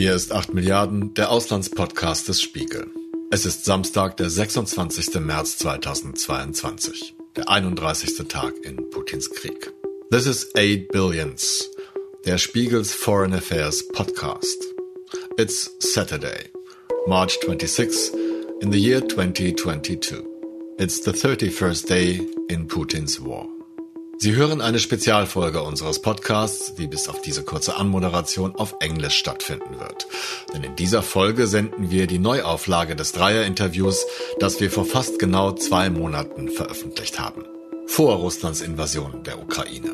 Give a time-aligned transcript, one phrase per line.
[0.00, 2.86] Hier ist 8 Milliarden, der Auslandspodcast des Spiegel.
[3.30, 5.20] Es ist Samstag, der 26.
[5.20, 8.26] März 2022, der 31.
[8.26, 9.70] Tag in Putins Krieg.
[10.10, 11.68] This is 8 Billions,
[12.24, 14.64] der Spiegels Foreign Affairs Podcast.
[15.36, 16.48] It's Saturday,
[17.06, 18.14] March 26,
[18.62, 20.24] in the year 2022.
[20.78, 23.46] It's the 31st day in Putins war.
[24.22, 29.80] Sie hören eine Spezialfolge unseres Podcasts, die bis auf diese kurze Anmoderation auf Englisch stattfinden
[29.80, 30.08] wird.
[30.52, 34.04] Denn in dieser Folge senden wir die Neuauflage des Dreier-Interviews,
[34.38, 37.46] das wir vor fast genau zwei Monaten veröffentlicht haben.
[37.86, 39.92] Vor Russlands Invasion der Ukraine.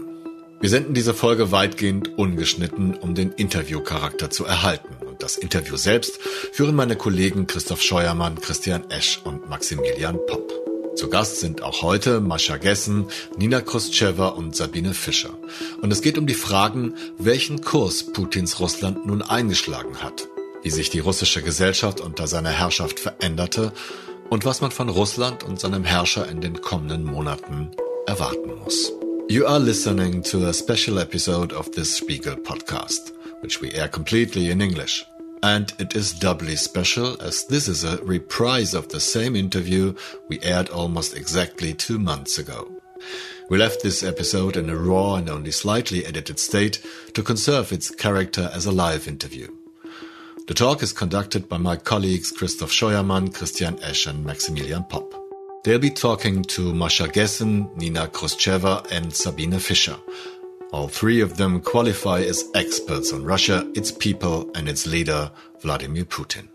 [0.58, 5.06] Wir senden diese Folge weitgehend ungeschnitten, um den Interviewcharakter zu erhalten.
[5.06, 6.18] Und das Interview selbst
[6.50, 10.75] führen meine Kollegen Christoph Scheuermann, Christian Esch und Maximilian Popp.
[10.96, 15.36] Zu Gast sind auch heute Mascha Gessen, Nina Krostschewa und Sabine Fischer.
[15.82, 20.26] Und es geht um die Fragen, welchen Kurs Putins Russland nun eingeschlagen hat,
[20.62, 23.72] wie sich die russische Gesellschaft unter seiner Herrschaft veränderte
[24.30, 27.72] und was man von Russland und seinem Herrscher in den kommenden Monaten
[28.06, 28.90] erwarten muss.
[29.28, 34.48] You are listening to a special episode of this Spiegel podcast, which we air completely
[34.50, 35.04] in English.
[35.42, 39.94] And it is doubly special as this is a reprise of the same interview
[40.28, 42.70] we aired almost exactly two months ago.
[43.48, 47.90] We left this episode in a raw and only slightly edited state to conserve its
[47.90, 49.48] character as a live interview.
[50.48, 55.12] The talk is conducted by my colleagues Christoph Scheuermann, Christian Esch and Maximilian Popp.
[55.64, 59.96] They'll be talking to Mascha Gessen, Nina Khrushcheva and Sabine Fischer,
[60.72, 66.04] all three of them qualify as experts on Russia, its people, and its leader, Vladimir
[66.04, 66.48] Putin.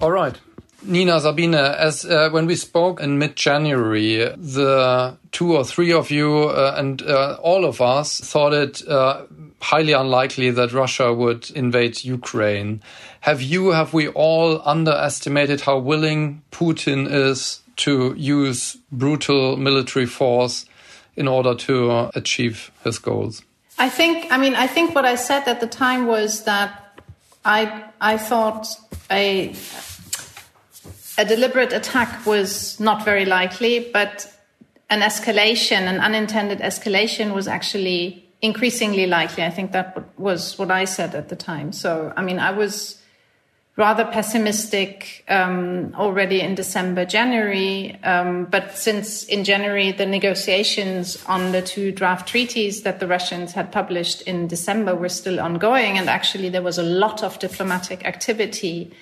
[0.00, 0.38] All right.
[0.82, 6.44] Nina Sabine, as uh, when we spoke in mid-January, the two or three of you
[6.44, 9.22] uh, and uh, all of us thought it uh,
[9.60, 12.82] highly unlikely that Russia would invade Ukraine.
[13.20, 20.66] Have you, have we all underestimated how willing Putin is to use brutal military force
[21.16, 23.42] in order to achieve his goals?
[23.78, 27.00] I think, I mean, I think what I said at the time was that
[27.44, 28.66] I, I thought
[29.10, 29.54] a,
[31.18, 34.32] a deliberate attack was not very likely, but
[34.88, 39.44] an escalation, an unintended escalation was actually increasingly likely.
[39.44, 41.72] I think that was what I said at the time.
[41.72, 43.00] So, I mean, I was
[43.76, 47.94] rather pessimistic um, already in December, January.
[48.02, 53.52] Um, but since in January, the negotiations on the two draft treaties that the Russians
[53.52, 55.98] had published in December were still ongoing.
[55.98, 58.92] And actually, there was a lot of diplomatic activity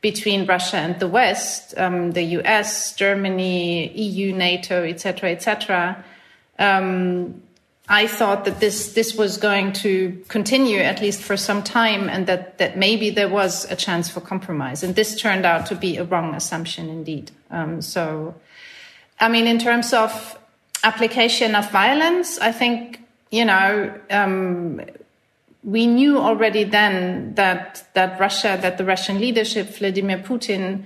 [0.00, 6.04] between Russia and the West, um, the US, Germany, EU, NATO, etc., etc.
[6.58, 7.42] Um,
[7.92, 12.24] I thought that this this was going to continue at least for some time, and
[12.28, 14.84] that that maybe there was a chance for compromise.
[14.84, 17.32] And this turned out to be a wrong assumption, indeed.
[17.50, 18.36] Um, so,
[19.18, 20.38] I mean, in terms of
[20.84, 23.02] application of violence, I think
[23.32, 24.80] you know um,
[25.64, 30.84] we knew already then that that Russia, that the Russian leadership, Vladimir Putin,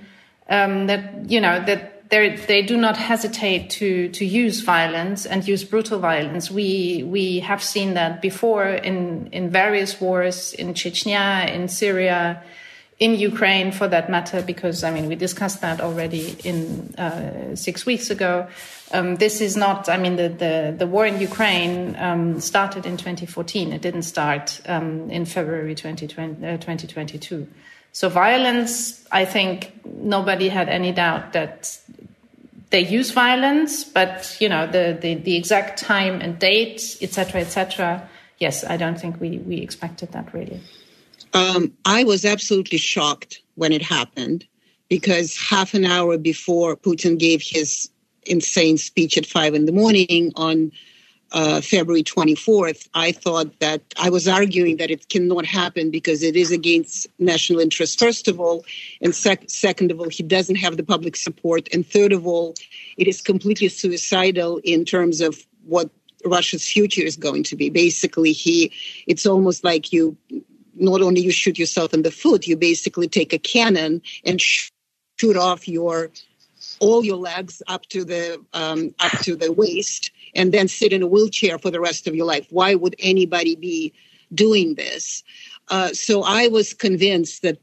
[0.49, 5.63] um, that you know that they do not hesitate to to use violence and use
[5.63, 6.51] brutal violence.
[6.51, 12.43] We we have seen that before in in various wars in Chechnya, in Syria,
[12.99, 14.41] in Ukraine, for that matter.
[14.41, 18.47] Because I mean, we discussed that already in uh, six weeks ago.
[18.91, 19.89] Um, this is not.
[19.89, 23.73] I mean, the the, the war in Ukraine um, started in 2014.
[23.73, 27.47] It didn't start um, in February 2020, uh, 2022.
[27.95, 31.79] So violence, I think nobody had any doubt that
[32.69, 38.09] they use violence, but you know the the, the exact time and date, etc., etc.
[38.37, 40.59] Yes, I don't think we we expected that really.
[41.33, 44.45] Um, I was absolutely shocked when it happened
[44.89, 47.89] because half an hour before Putin gave his
[48.23, 50.69] insane speech at five in the morning on
[51.31, 56.35] uh, February 24th, I thought that I was arguing that it cannot happen because it
[56.35, 58.65] is against national interest, first of all.
[59.01, 61.67] And sec- second of all, he doesn't have the public support.
[61.73, 62.55] And third of all,
[62.97, 65.89] it is completely suicidal in terms of what
[66.25, 67.69] Russia's future is going to be.
[67.69, 68.71] Basically, he,
[69.07, 70.17] it's almost like you,
[70.75, 75.37] not only you shoot yourself in the foot, you basically take a cannon and shoot
[75.37, 76.11] off your
[76.79, 81.01] all your legs up to the um, up to the waist and then sit in
[81.01, 83.93] a wheelchair for the rest of your life why would anybody be
[84.33, 85.23] doing this
[85.69, 87.57] uh, so I was convinced that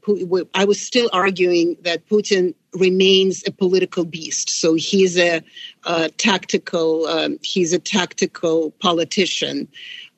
[0.53, 4.49] I was still arguing that Putin remains a political beast.
[4.49, 5.41] So he's a,
[5.85, 9.69] a tactical, um, he's a tactical politician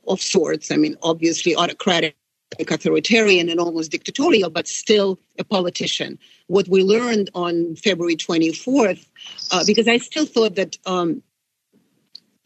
[0.07, 0.71] of sorts.
[0.71, 2.15] I mean, obviously autocratic
[2.59, 6.17] authoritarian and almost dictatorial, but still a politician.
[6.47, 9.05] What we learned on February 24th,
[9.51, 11.21] uh, because I still thought that um,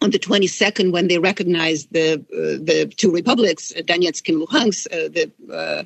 [0.01, 4.87] on the 22nd, when they recognized the uh, the two republics, uh, Donetsk and Luhansk,
[4.87, 5.83] uh, the, uh,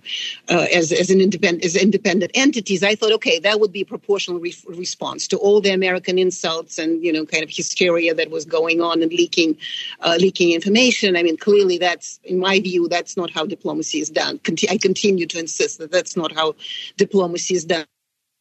[0.54, 3.86] uh, as as an independent as independent entities, I thought, okay, that would be a
[3.86, 8.30] proportional re- response to all the American insults and you know kind of hysteria that
[8.30, 9.58] was going on and leaking
[10.02, 11.18] uh, leaking information.
[11.18, 14.38] I mean, clearly, that's in my view, that's not how diplomacy is done.
[14.40, 16.56] Conti- I continue to insist that that's not how
[16.98, 17.86] diplomacy is done.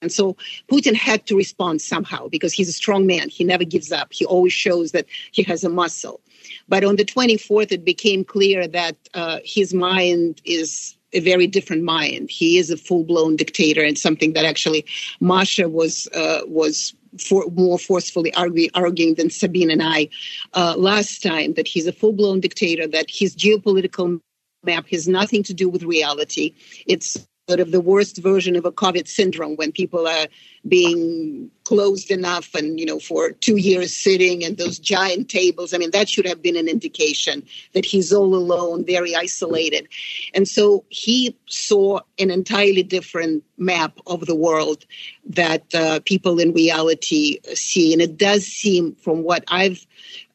[0.03, 0.37] And so
[0.71, 3.29] Putin had to respond somehow because he's a strong man.
[3.29, 4.13] He never gives up.
[4.13, 6.21] He always shows that he has a muscle.
[6.69, 11.85] But on the 24th, it became clear that uh, his mind is a very different
[11.85, 12.31] mind.
[12.31, 14.85] He is a full-blown dictator, and something that actually
[15.21, 20.09] Masha was uh, was for, more forcefully argue, arguing than Sabine and I
[20.55, 21.55] uh, last time.
[21.55, 22.87] That he's a full-blown dictator.
[22.87, 24.21] That his geopolitical
[24.65, 26.55] map has nothing to do with reality.
[26.87, 30.27] It's sort of the worst version of a COVID syndrome when people are
[30.69, 35.75] being closed enough and, you know, for two years sitting and those giant tables.
[35.75, 39.89] I mean, that should have been an indication that he's all alone, very isolated.
[40.35, 44.87] And so he saw an entirely different map of the world
[45.27, 47.93] that uh, people in reality see.
[47.93, 49.85] And it does seem, from what I've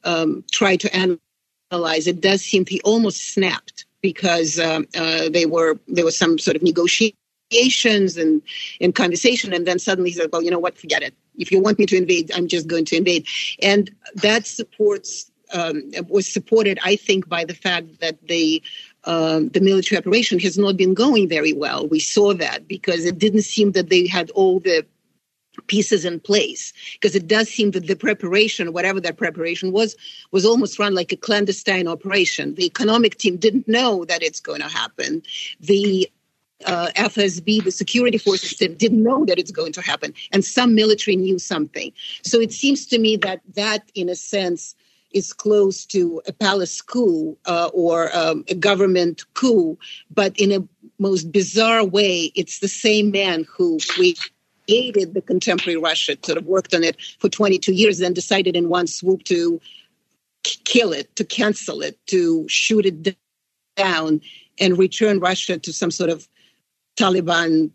[0.04, 1.18] um, tried to
[1.72, 6.38] analyze, it does seem he almost snapped because um, uh, they were there was some
[6.38, 8.42] sort of negotiations and
[8.82, 10.78] and conversation, and then suddenly he said, "Well, you know what?
[10.78, 11.14] Forget it.
[11.38, 13.28] If you want me to invade, I'm just going to invade,"
[13.62, 18.62] and that supports um, was supported, I think, by the fact that the
[19.06, 21.88] um, the military operation has not been going very well.
[21.88, 24.86] We saw that because it didn't seem that they had all the
[25.68, 29.96] pieces in place because it does seem that the preparation whatever that preparation was
[30.32, 32.56] was almost run like a clandestine operation.
[32.56, 35.24] The economic team didn't know that it's going to happen.
[35.60, 36.10] The
[36.66, 41.16] uh, FSB, the security forces didn't know that it's going to happen, and some military
[41.16, 41.92] knew something.
[42.24, 44.76] So it seems to me that that, in a sense,
[45.12, 49.78] is close to a palace coup uh, or um, a government coup,
[50.12, 50.68] but in a
[51.00, 54.16] most bizarre way, it's the same man who we
[54.68, 58.70] created the contemporary Russia, sort of worked on it for 22 years, then decided in
[58.70, 59.60] one swoop to
[60.44, 63.18] kill it, to cancel it, to shoot it
[63.76, 64.22] down,
[64.60, 66.28] and return Russia to some sort of
[66.98, 67.72] Taliban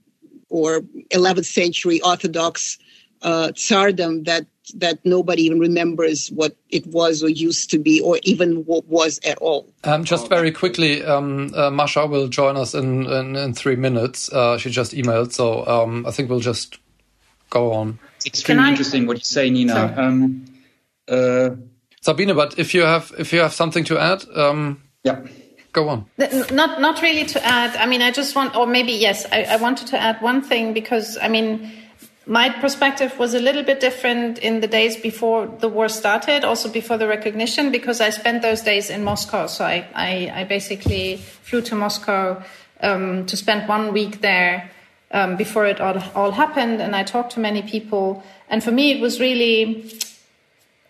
[0.48, 0.80] or
[1.10, 2.78] 11th century Orthodox
[3.22, 8.18] uh, tsardom that that nobody even remembers what it was or used to be or
[8.22, 9.68] even what was at all.
[9.82, 14.32] Um, just very quickly, um, uh, Masha will join us in, in, in three minutes.
[14.32, 16.78] Uh, she just emailed, so um, I think we'll just
[17.52, 17.98] go on.
[18.16, 18.70] It's extremely I...
[18.70, 19.94] interesting what you say, Nina.
[19.96, 20.44] Um,
[21.06, 21.50] uh,
[22.00, 25.20] Sabine, but if you have if you have something to add, um, yeah.
[25.72, 26.04] Go on.
[26.18, 27.74] Not, not really to add.
[27.76, 30.74] I mean, I just want, or maybe yes, I, I wanted to add one thing
[30.74, 31.72] because I mean,
[32.26, 36.68] my perspective was a little bit different in the days before the war started, also
[36.68, 39.46] before the recognition, because I spent those days in Moscow.
[39.46, 42.42] So I, I, I basically flew to Moscow
[42.82, 44.70] um, to spend one week there
[45.12, 46.80] um, before it all, all happened.
[46.80, 48.22] And I talked to many people.
[48.48, 49.92] And for me, it was really,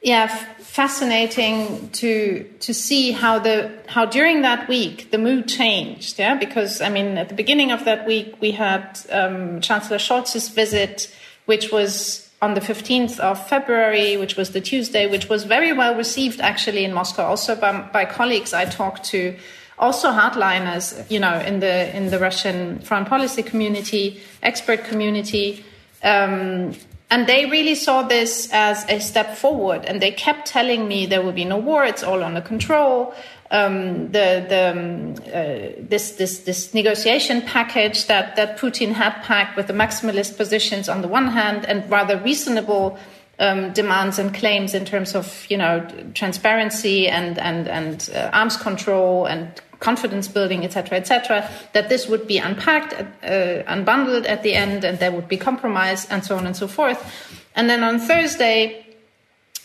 [0.02, 0.28] yeah,
[0.58, 6.18] fascinating to to see how the how during that week the mood changed.
[6.18, 10.48] Yeah, because I mean, at the beginning of that week, we had um, Chancellor Scholz's
[10.48, 11.14] visit,
[11.46, 15.94] which was on the 15th of February, which was the Tuesday, which was very well
[15.94, 19.36] received actually in Moscow, also by, by colleagues I talked to
[19.78, 25.64] also hardliners, you know, in the in the Russian foreign policy community, expert community,
[26.02, 26.72] um,
[27.10, 29.84] and they really saw this as a step forward.
[29.84, 33.14] And they kept telling me there will be no war; it's all under control.
[33.50, 39.56] Um, the the um, uh, this this this negotiation package that that Putin had packed
[39.56, 42.98] with the maximalist positions on the one hand and rather reasonable
[43.42, 48.56] um, demands and claims in terms of you know transparency and and and uh, arms
[48.56, 54.54] control and confidence building, etc., etc., that this would be unpacked, uh, unbundled at the
[54.54, 57.00] end, and there would be compromise, and so on and so forth.
[57.56, 58.86] And then on Thursday,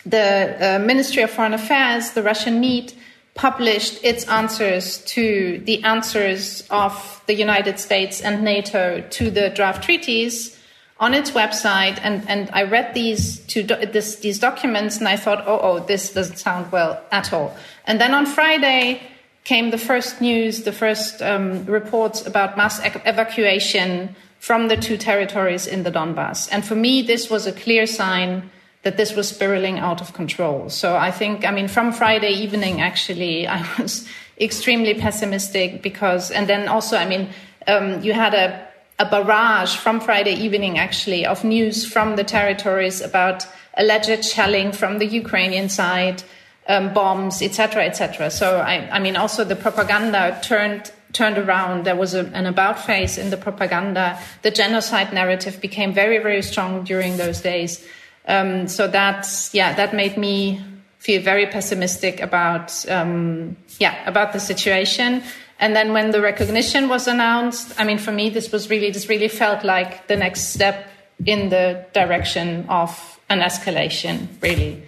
[0.08, 2.94] the uh, Ministry of Foreign Affairs, the Russian MID,
[3.36, 9.84] published its answers to the answers of the United States and NATO to the draft
[9.84, 10.57] treaties
[11.00, 12.00] on its website.
[12.02, 16.14] And, and I read these, two this, these documents and I thought, oh, oh, this
[16.14, 17.56] doesn't sound well at all.
[17.86, 19.02] And then on Friday,
[19.48, 25.66] came the first news, the first um, reports about mass evacuation from the two territories
[25.66, 26.50] in the Donbass.
[26.52, 28.50] And for me, this was a clear sign
[28.84, 30.70] that this was spiraling out of control.
[30.70, 34.06] So I think, I mean, from Friday evening, actually, I was
[34.38, 37.30] extremely pessimistic because, and then also, I mean,
[37.68, 38.67] um, you had a,
[39.00, 44.98] a barrage from Friday evening, actually, of news from the territories about alleged shelling from
[44.98, 46.24] the Ukrainian side,
[46.68, 48.32] um, bombs, etc., etc.
[48.32, 51.86] So I, I mean, also the propaganda turned turned around.
[51.86, 54.20] There was a, an about face in the propaganda.
[54.42, 57.86] The genocide narrative became very, very strong during those days.
[58.28, 60.62] Um, so that's yeah, that made me
[60.98, 65.24] feel very pessimistic about um, yeah about the situation.
[65.60, 69.10] And then when the recognition was announced, I mean, for me, this was really this
[69.10, 70.88] really felt like the next step
[71.26, 74.84] in the direction of an escalation, really.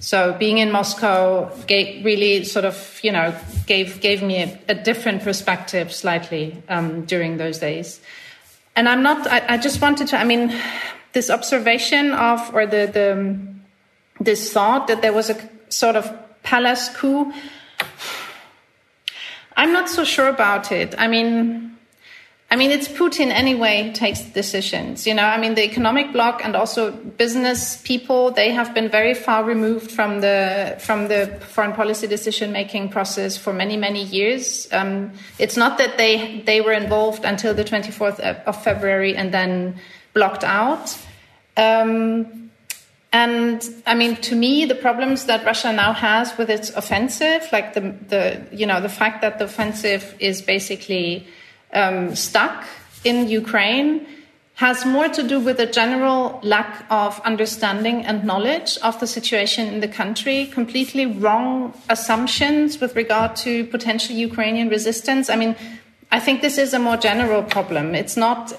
[0.00, 3.34] So being in Moscow gave, really sort of, you know,
[3.66, 8.00] gave gave me a, a different perspective slightly um, during those days.
[8.76, 9.26] And I'm not.
[9.26, 10.16] I, I, just wanted to.
[10.16, 10.54] I mean,
[11.14, 13.38] this observation of or the the
[14.20, 16.08] this thought that there was a sort of
[16.44, 17.32] palace coup.
[19.58, 20.94] I'm not so sure about it.
[20.98, 21.76] I mean,
[22.48, 25.04] I mean, it's Putin anyway who takes decisions.
[25.04, 29.14] You know, I mean, the economic bloc and also business people, they have been very
[29.14, 34.68] far removed from the from the foreign policy decision making process for many many years.
[34.70, 35.10] Um,
[35.40, 39.74] it's not that they they were involved until the 24th of February and then
[40.14, 40.96] blocked out.
[41.56, 42.47] Um,
[43.12, 47.72] and I mean, to me, the problems that Russia now has with its offensive, like
[47.74, 51.26] the the you know the fact that the offensive is basically
[51.72, 52.66] um, stuck
[53.04, 54.06] in Ukraine
[54.58, 59.68] has more to do with a general lack of understanding and knowledge of the situation
[59.68, 65.30] in the country, completely wrong assumptions with regard to potential Ukrainian resistance.
[65.30, 65.54] I mean,
[66.10, 67.94] I think this is a more general problem.
[67.94, 68.52] It's not,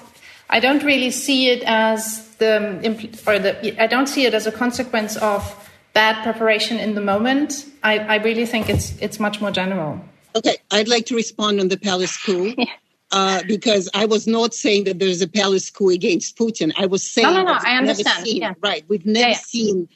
[0.48, 4.52] I don't really see it as the, or the, I don't see it as a
[4.52, 7.66] consequence of bad preparation in the moment.
[7.84, 10.00] I, I really think it's, it's much more general.
[10.34, 12.54] Okay, I'd like to respond on the palace coup.
[12.58, 12.66] yeah
[13.12, 16.72] uh, because I was not saying that there's a palace coup against Putin.
[16.76, 18.24] I was saying, no, no, no, I understand.
[18.24, 18.54] Seen, yeah.
[18.60, 19.38] Right, we've never yeah, yeah.
[19.38, 19.88] seen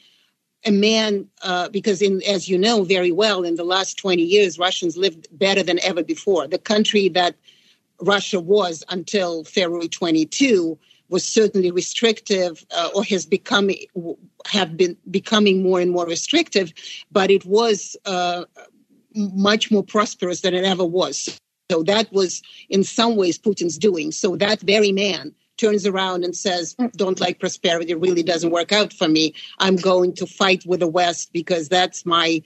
[0.66, 4.58] a man uh, because, in as you know very well, in the last 20 years,
[4.58, 6.48] Russians lived better than ever before.
[6.48, 7.36] The country that
[8.00, 10.78] Russia was until February 22
[11.14, 13.70] was certainly restrictive, uh, or has become
[14.46, 16.72] have been becoming more and more restrictive,
[17.12, 18.44] but it was uh,
[19.48, 21.38] much more prosperous than it ever was.
[21.70, 24.10] So that was in some ways Putin's doing.
[24.10, 28.72] So that very man turns around and says, Don't like prosperity, It really doesn't work
[28.72, 29.34] out for me.
[29.60, 32.42] I'm going to fight with the West because that's my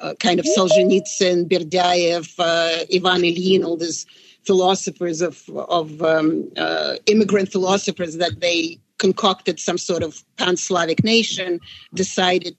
[0.00, 4.06] uh, kind of Solzhenitsyn, Berdyaev, uh, Ivan Ilyin, all these
[4.50, 5.34] philosophers of,
[5.78, 11.60] of um, uh, immigrant philosophers that they concocted some sort of pan Slavic nation,
[11.94, 12.56] decided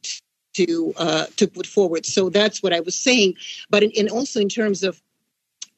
[0.54, 2.06] to uh, to put forward.
[2.06, 3.32] So that's what I was saying.
[3.74, 5.02] But in, in also in terms of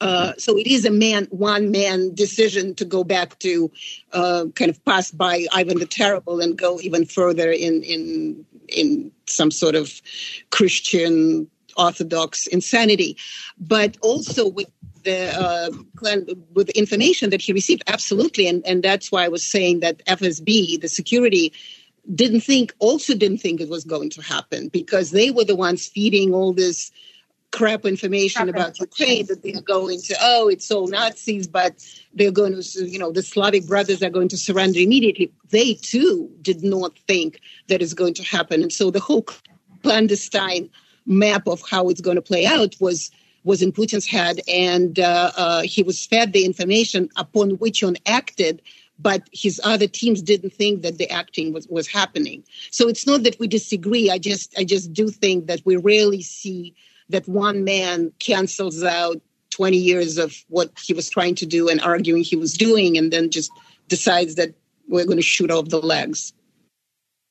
[0.02, 3.70] uh, so it is a man, one man decision to go back to
[4.12, 9.12] uh, kind of pass by Ivan the Terrible and go even further in in in
[9.26, 9.86] some sort of
[10.50, 13.16] Christian Orthodox insanity,
[13.58, 14.70] but also with
[15.04, 15.70] the uh,
[16.52, 20.04] with the information that he received, absolutely, and and that's why I was saying that
[20.06, 21.52] FSB, the security
[22.14, 25.86] didn't think also didn't think it was going to happen because they were the ones
[25.86, 26.90] feeding all this
[27.52, 32.32] crap information crap about Ukraine that they're going to, oh, it's all Nazis, but they're
[32.32, 35.30] going to, you know, the Slavic brothers are going to surrender immediately.
[35.50, 38.62] They too did not think that it's going to happen.
[38.62, 39.26] And so the whole
[39.82, 40.70] clandestine
[41.06, 43.10] map of how it's going to play out was
[43.44, 47.96] was in Putin's head, and uh, uh, he was fed the information upon which he
[48.06, 48.62] acted.
[48.98, 52.44] But his other teams didn't think that the acting was, was happening.
[52.70, 54.10] So it's not that we disagree.
[54.10, 56.74] I just I just do think that we rarely see
[57.08, 59.20] that one man cancels out
[59.50, 63.12] 20 years of what he was trying to do and arguing he was doing, and
[63.12, 63.50] then just
[63.88, 64.54] decides that
[64.88, 66.32] we're going to shoot off the legs.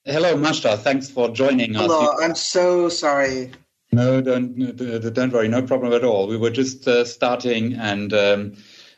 [0.05, 0.77] Hello, Masha.
[0.77, 1.83] Thanks for joining us.
[1.83, 3.51] Hello, I'm so sorry.
[3.93, 4.55] No, don't
[5.13, 6.27] don't worry, no problem at all.
[6.27, 8.53] We were just uh, starting and um,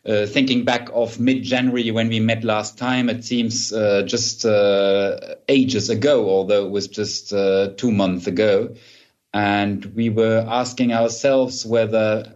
[0.05, 3.09] uh, thinking back of mid-January when we met last time.
[3.09, 8.75] It seems uh, just uh, ages ago, although it was just uh, two months ago.
[9.33, 12.31] And we were asking ourselves whether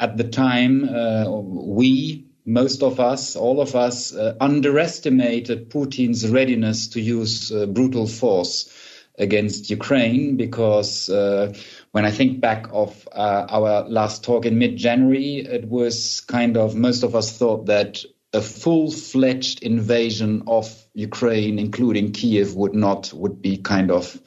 [0.00, 7.00] at the time uh, we, most of us, all of us, underestimated Putin's readiness to
[7.00, 8.72] use brutal force
[9.18, 11.52] against Ukraine because uh,
[11.92, 16.74] when I think back of uh, our last talk in mid-January, it was kind of
[16.74, 23.42] most of us thought that a full-fledged invasion of Ukraine, including Kiev, would not would
[23.42, 24.18] be kind of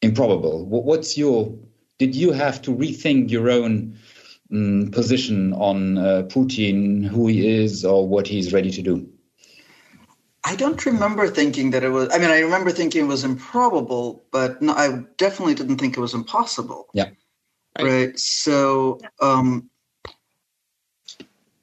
[0.00, 0.64] improbable.
[0.64, 1.58] What's your?
[1.98, 3.98] Did you have to rethink your own
[4.52, 9.08] um, position on uh, Putin, who he is, or what he's ready to do?
[10.48, 12.08] I don't remember thinking that it was.
[12.10, 16.00] I mean, I remember thinking it was improbable, but no, I definitely didn't think it
[16.00, 16.88] was impossible.
[16.94, 17.10] Yeah.
[17.78, 17.84] Right.
[17.84, 18.18] right?
[18.18, 19.68] So, um,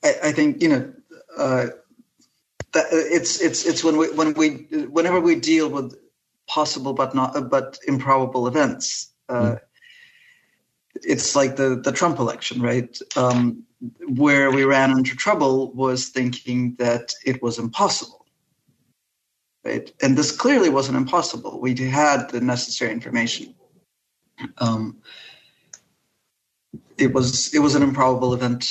[0.03, 0.93] I, I think you know
[1.35, 1.67] uh,
[2.73, 5.97] that it's it's it's when we when we whenever we deal with
[6.47, 9.11] possible but not but improbable events.
[9.27, 9.59] Uh, mm.
[11.01, 12.95] It's like the the Trump election, right?
[13.15, 13.63] Um,
[14.07, 18.24] where we ran into trouble was thinking that it was impossible,
[19.65, 19.91] right?
[20.01, 21.59] And this clearly wasn't impossible.
[21.59, 23.55] We had the necessary information.
[24.59, 25.01] Um,
[26.97, 28.67] it was it was an improbable event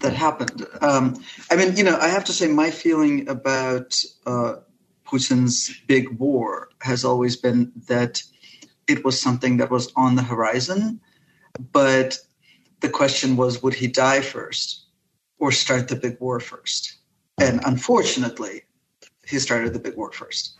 [0.00, 0.66] that happened.
[0.80, 4.56] Um, I mean, you know, I have to say, my feeling about uh,
[5.06, 8.22] Putin's big war has always been that
[8.86, 11.00] it was something that was on the horizon,
[11.72, 12.18] but
[12.80, 14.86] the question was, would he die first
[15.38, 16.96] or start the big war first?
[17.40, 18.62] And unfortunately,
[19.28, 20.52] he started the big war first.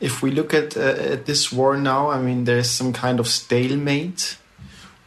[0.00, 0.80] If we look at, uh,
[1.14, 4.36] at this war now, I mean, there's some kind of stalemate.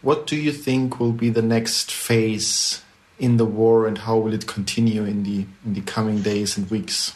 [0.01, 2.81] What do you think will be the next phase
[3.19, 6.69] in the war and how will it continue in the in the coming days and
[6.69, 7.15] weeks?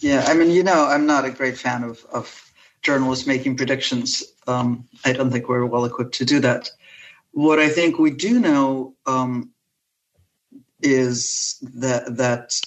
[0.00, 4.22] Yeah, I mean, you know, I'm not a great fan of of journalists making predictions.
[4.46, 6.70] Um, I don't think we're well equipped to do that.
[7.32, 9.50] What I think we do know um,
[10.82, 12.60] is that that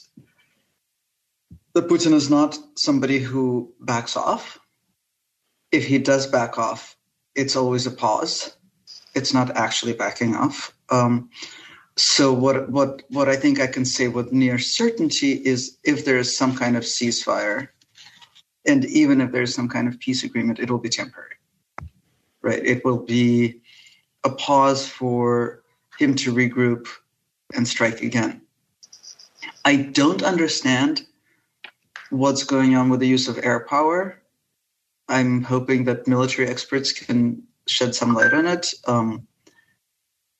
[1.73, 4.59] that Putin is not somebody who backs off.
[5.71, 6.95] If he does back off,
[7.35, 8.55] it's always a pause.
[9.15, 10.73] It's not actually backing off.
[10.89, 11.29] Um,
[11.95, 16.17] so what what what I think I can say with near certainty is if there
[16.17, 17.67] is some kind of ceasefire,
[18.65, 21.35] and even if there's some kind of peace agreement, it will be temporary.
[22.41, 22.65] Right?
[22.65, 23.61] It will be
[24.23, 25.61] a pause for
[25.97, 26.87] him to regroup
[27.53, 28.41] and strike again.
[29.65, 31.05] I don't understand
[32.09, 34.21] what's going on with the use of air power.
[35.07, 38.67] I'm hoping that military experts can shed some light on it.
[38.87, 39.27] Um,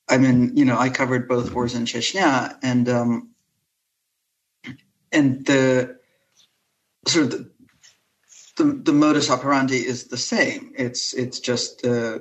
[0.08, 3.30] I mean, you know, I covered both wars in Chechnya, and um,
[5.12, 5.98] and the
[7.06, 7.50] sort of the,
[8.56, 10.72] the, the modus operandi is the same.
[10.76, 12.20] It's it's just uh,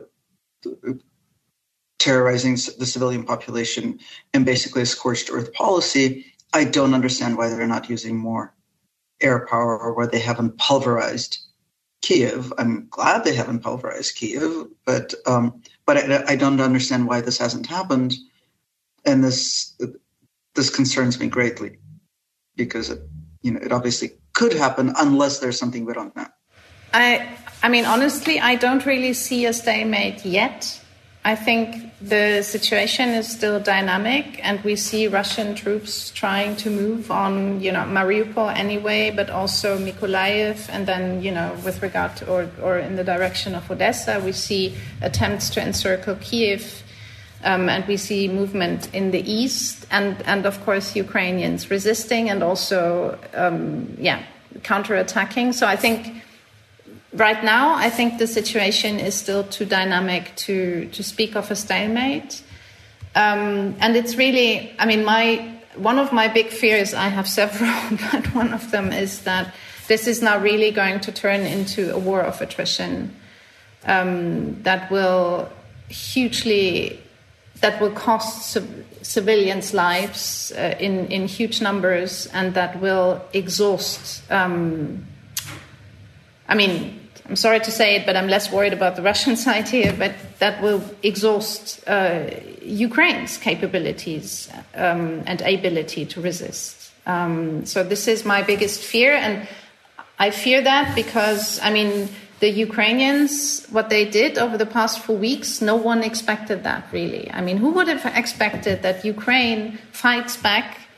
[1.98, 4.00] terrorizing the civilian population
[4.34, 6.26] and basically a scorched earth policy.
[6.54, 8.54] I don't understand why they're not using more
[9.22, 11.40] air power why they haven't pulverized
[12.02, 12.54] Kiev.
[12.58, 17.38] I'm glad they haven't pulverized Kiev, but um, but I, I, don't understand why this
[17.38, 18.16] hasn't happened,
[19.06, 19.78] and this
[20.56, 21.78] this concerns me greatly
[22.56, 23.02] because it
[23.42, 26.28] you know it obviously could happen unless there's something we don't know.
[26.94, 30.82] I I mean honestly, I don't really see a stalemate yet.
[31.26, 37.12] I think the situation is still dynamic, and we see Russian troops trying to move
[37.12, 42.30] on, you know, Mariupol anyway, but also Mykolaiv, and then, you know, with regard to,
[42.32, 46.84] or, or in the direction of Odessa, we see attempts to encircle Kiev,
[47.44, 52.42] um, and we see movement in the east, and, and of course, Ukrainians resisting and
[52.42, 54.24] also, um, yeah,
[54.60, 55.54] counterattacking.
[55.54, 56.24] So I think
[57.14, 61.56] right now, I think the situation is still too dynamic to to speak of a
[61.56, 62.44] stalemate.
[63.16, 66.94] Um, and it's really, I mean, my one of my big fears.
[66.94, 67.74] I have several,
[68.12, 69.54] but one of them is that
[69.88, 73.16] this is now really going to turn into a war of attrition
[73.86, 75.50] um, that will
[75.90, 77.00] hugely
[77.62, 78.58] that will cost
[79.02, 85.06] civilians lives uh, in in huge numbers and that will exhaust um,
[86.50, 89.70] I mean, I'm sorry to say it, but I'm less worried about the Russian side
[89.70, 92.32] here, but that will exhaust uh,
[92.62, 96.92] Ukraine's capabilities um, and ability to resist.
[97.06, 99.48] Um, so this is my biggest fear, and
[100.18, 102.10] I fear that because, I mean,
[102.40, 107.30] the Ukrainians, what they did over the past four weeks, no one expected that really.
[107.32, 110.89] I mean, who would have expected that Ukraine fights back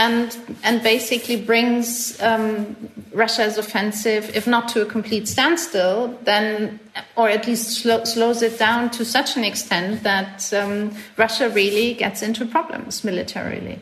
[0.00, 2.74] and and basically brings um,
[3.12, 6.80] Russia's offensive, if not to a complete standstill, then
[7.16, 11.92] or at least slow, slows it down to such an extent that um, Russia really
[11.94, 13.78] gets into problems militarily.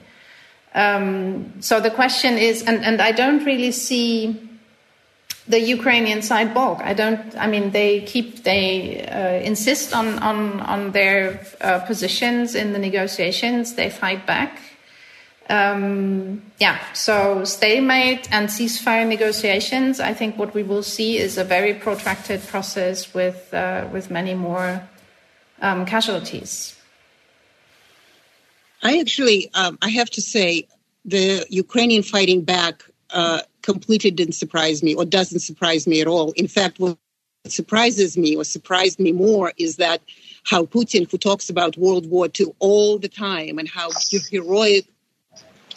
[0.75, 4.37] Um, so the question is, and, and I don't really see
[5.47, 6.81] the Ukrainian side balk.
[6.83, 7.23] I don't.
[7.37, 12.79] I mean, they keep they uh, insist on on on their uh, positions in the
[12.79, 13.75] negotiations.
[13.75, 14.68] They fight back.
[15.51, 19.99] Um, yeah, so stalemate and ceasefire negotiations.
[19.99, 24.35] I think what we will see is a very protracted process with uh, with many
[24.35, 24.83] more
[25.63, 26.79] um, casualties.
[28.83, 30.69] I actually, um, I have to say,
[31.05, 36.33] the Ukrainian fighting back uh, completely didn't surprise me, or doesn't surprise me at all.
[36.33, 36.99] In fact, what
[37.47, 40.03] surprises me, or surprised me more, is that
[40.45, 43.89] how Putin, who talks about World War II all the time and how
[44.31, 44.87] heroic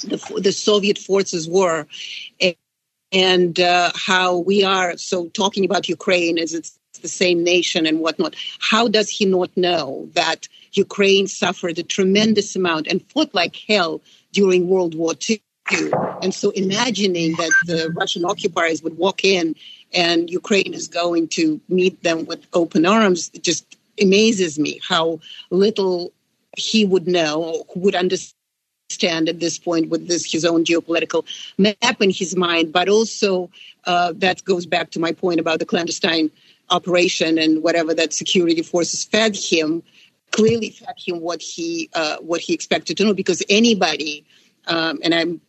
[0.01, 1.87] the, the Soviet forces were,
[2.39, 2.55] and,
[3.11, 7.99] and uh, how we are so talking about Ukraine as it's the same nation and
[7.99, 8.35] whatnot.
[8.59, 14.01] How does he not know that Ukraine suffered a tremendous amount and fought like hell
[14.31, 15.41] during World War II?
[16.21, 19.55] And so imagining that the Russian occupiers would walk in
[19.93, 26.11] and Ukraine is going to meet them with open arms just amazes me how little
[26.57, 28.35] he would know, would understand
[28.91, 31.25] stand at this point with this his own geopolitical
[31.58, 33.49] map in his mind, but also
[33.86, 36.30] uh, that goes back to my point about the clandestine
[36.69, 39.84] operation and whatever that security forces fed him
[40.32, 44.23] clearly fed him what he uh, what he expected to know because anybody
[44.67, 45.41] um, and I'm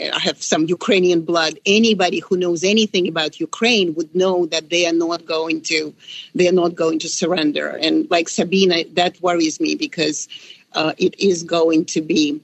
[0.00, 1.60] I have some Ukrainian blood.
[1.64, 5.94] Anybody who knows anything about Ukraine would know that they are not going to,
[6.34, 7.68] they are not going to surrender.
[7.68, 10.28] And like Sabina, that worries me because
[10.72, 12.40] uh, it is going to be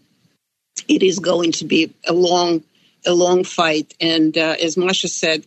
[0.88, 2.62] it is going to be a long,
[3.06, 3.94] a long fight.
[4.00, 5.44] And uh, as Masha said,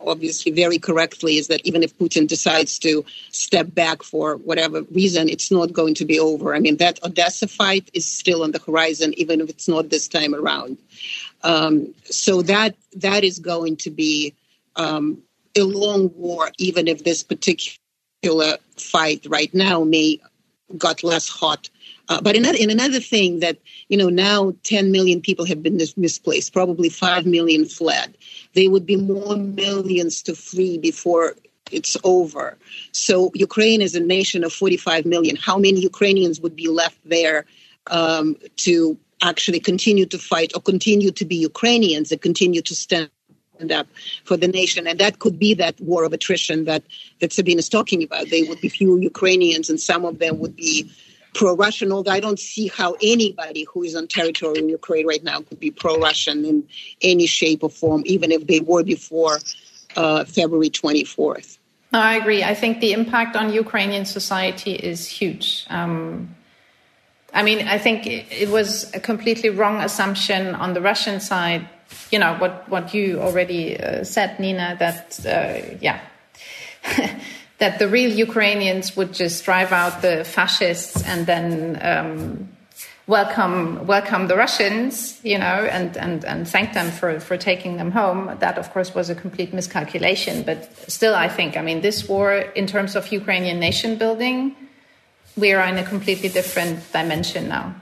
[0.00, 5.28] obviously very correctly, is that even if Putin decides to step back for whatever reason,
[5.28, 6.54] it's not going to be over.
[6.54, 10.08] I mean, that Odessa fight is still on the horizon, even if it's not this
[10.08, 10.78] time around.
[11.42, 14.34] Um, so that that is going to be
[14.76, 15.22] um,
[15.56, 20.20] a long war, even if this particular fight right now may
[20.76, 21.68] got less hot
[22.10, 23.56] uh, but another, in another thing that,
[23.88, 28.18] you know, now 10 million people have been misplaced, probably 5 million fled.
[28.54, 31.36] There would be more millions to flee before
[31.70, 32.58] it's over.
[32.90, 35.36] So Ukraine is a nation of 45 million.
[35.36, 37.46] How many Ukrainians would be left there
[37.86, 43.10] um, to actually continue to fight or continue to be Ukrainians and continue to stand
[43.70, 43.86] up
[44.24, 44.86] for the nation.
[44.86, 46.82] And that could be that war of attrition that,
[47.20, 48.30] that Sabine is talking about.
[48.30, 50.90] There would be few Ukrainians and some of them would be
[51.34, 55.40] pro-Russian, although I don't see how anybody who is on territory in Ukraine right now
[55.40, 56.68] could be pro-Russian in
[57.02, 59.38] any shape or form, even if they were before
[59.96, 61.58] uh, February 24th.
[61.92, 62.44] No, I agree.
[62.44, 65.66] I think the impact on Ukrainian society is huge.
[65.68, 66.36] Um,
[67.34, 71.68] I mean, I think it was a completely wrong assumption on the Russian side.
[72.12, 74.76] You know what what you already uh, said, Nina.
[74.78, 76.00] That uh, yeah.
[77.60, 82.48] that the real Ukrainians would just drive out the fascists and then um,
[83.06, 87.90] welcome welcome the Russians, you know, and, and, and thank them for, for taking them
[87.90, 88.34] home.
[88.40, 90.42] That, of course, was a complete miscalculation.
[90.42, 94.56] But still, I think, I mean, this war, in terms of Ukrainian nation building,
[95.36, 97.74] we are in a completely different dimension now,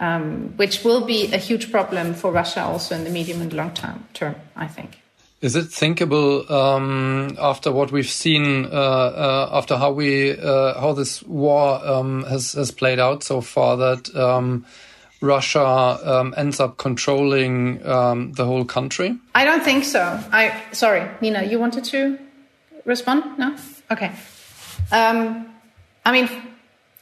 [0.00, 3.72] um, which will be a huge problem for Russia also in the medium and long
[3.74, 5.02] term, term I think.
[5.40, 10.92] Is it thinkable um, after what we've seen, uh, uh, after how we uh, how
[10.94, 14.66] this war um, has has played out so far, that um,
[15.20, 19.16] Russia um, ends up controlling um, the whole country?
[19.36, 20.20] I don't think so.
[20.32, 22.18] I sorry, Nina, you wanted to
[22.84, 23.38] respond?
[23.38, 23.54] No,
[23.92, 24.10] okay.
[24.90, 25.46] Um,
[26.04, 26.28] I mean,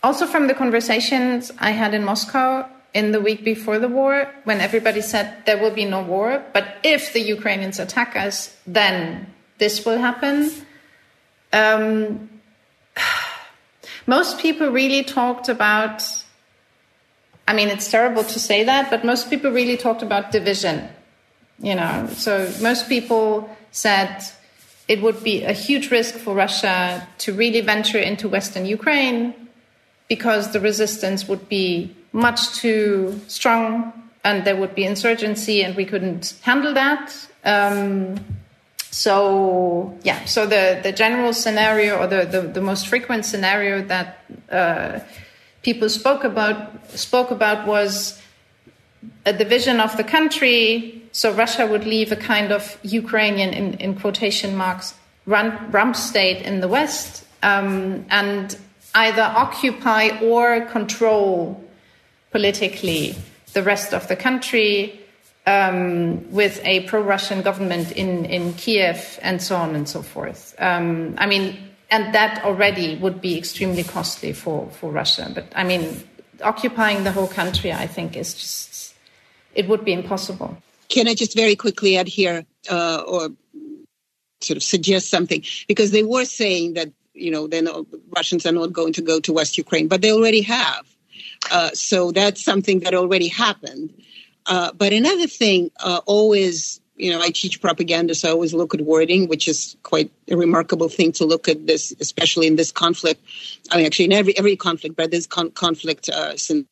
[0.02, 4.58] also from the conversations I had in Moscow, in the week before the war when
[4.62, 9.26] everybody said there will be no war, but if the Ukrainians attack us, then
[9.58, 10.50] this will happen.
[11.52, 12.30] Um,
[14.06, 15.98] most people really talked about,
[17.46, 20.88] I mean, it's terrible to say that, but most people really talked about division.
[21.58, 24.22] You know, so most people said
[24.88, 29.34] it would be a huge risk for Russia to really venture into Western Ukraine
[30.08, 33.92] because the resistance would be much too strong
[34.24, 37.14] and there would be insurgency and we couldn't handle that.
[37.44, 38.18] Um,
[38.90, 44.24] so yeah, so the, the general scenario or the, the, the most frequent scenario that
[44.50, 45.00] uh,
[45.62, 48.20] people spoke about spoke about was
[49.26, 51.02] a division of the country.
[51.12, 54.94] So Russia would leave a kind of Ukrainian, in, in quotation marks,
[55.26, 58.56] run, rump state in the West, um, and
[58.94, 61.65] either occupy or control
[62.30, 63.14] politically
[63.52, 65.00] the rest of the country
[65.46, 70.54] um, with a pro-Russian government in, in Kiev and so on and so forth.
[70.58, 71.56] Um, I mean,
[71.90, 75.30] and that already would be extremely costly for, for Russia.
[75.32, 76.02] But I mean,
[76.42, 78.94] occupying the whole country, I think, is just
[79.54, 80.56] it would be impossible.
[80.88, 83.30] Can I just very quickly add here, uh, or
[84.40, 85.42] sort of suggest something?
[85.66, 87.68] Because they were saying that you know then
[88.14, 90.86] Russians are not going to go to West Ukraine, but they already have.
[91.50, 93.92] Uh, so that's something that already happened.
[94.46, 98.74] Uh, but another thing, uh, always, you know, I teach propaganda, so I always look
[98.74, 102.72] at wording, which is quite a remarkable thing to look at this, especially in this
[102.72, 103.20] conflict.
[103.70, 106.66] I mean, actually, in every every conflict, but this con- conflict uh, since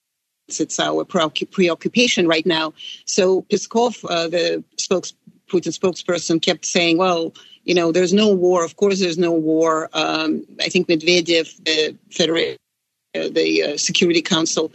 [0.48, 2.74] it's our preoccupation right now.
[3.06, 5.14] So Peskov, uh, the spokes,
[5.48, 8.64] Putin spokesperson, kept saying, "Well, you know, there's no war.
[8.64, 12.58] Of course, there's no war." Um, I think Medvedev, the Federation
[13.14, 14.72] the uh, Security Council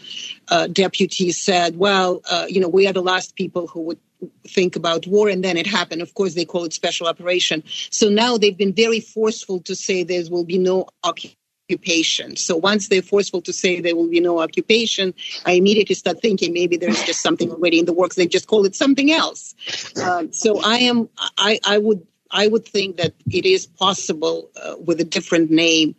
[0.48, 4.00] uh, deputy said, well, uh, you know, we are the last people who would
[4.48, 6.02] think about war and then it happened.
[6.02, 7.64] Of course they call it special operation.
[7.90, 12.36] So now they've been very forceful to say there will be no occupation.
[12.36, 15.14] So once they're forceful to say there will be no occupation
[15.46, 18.16] i immediately start thinking maybe there's just something already in the works.
[18.16, 19.54] They just call it something else.
[20.02, 24.76] Um, so i am i i would i would think that it is possible uh,
[24.80, 25.96] with a different name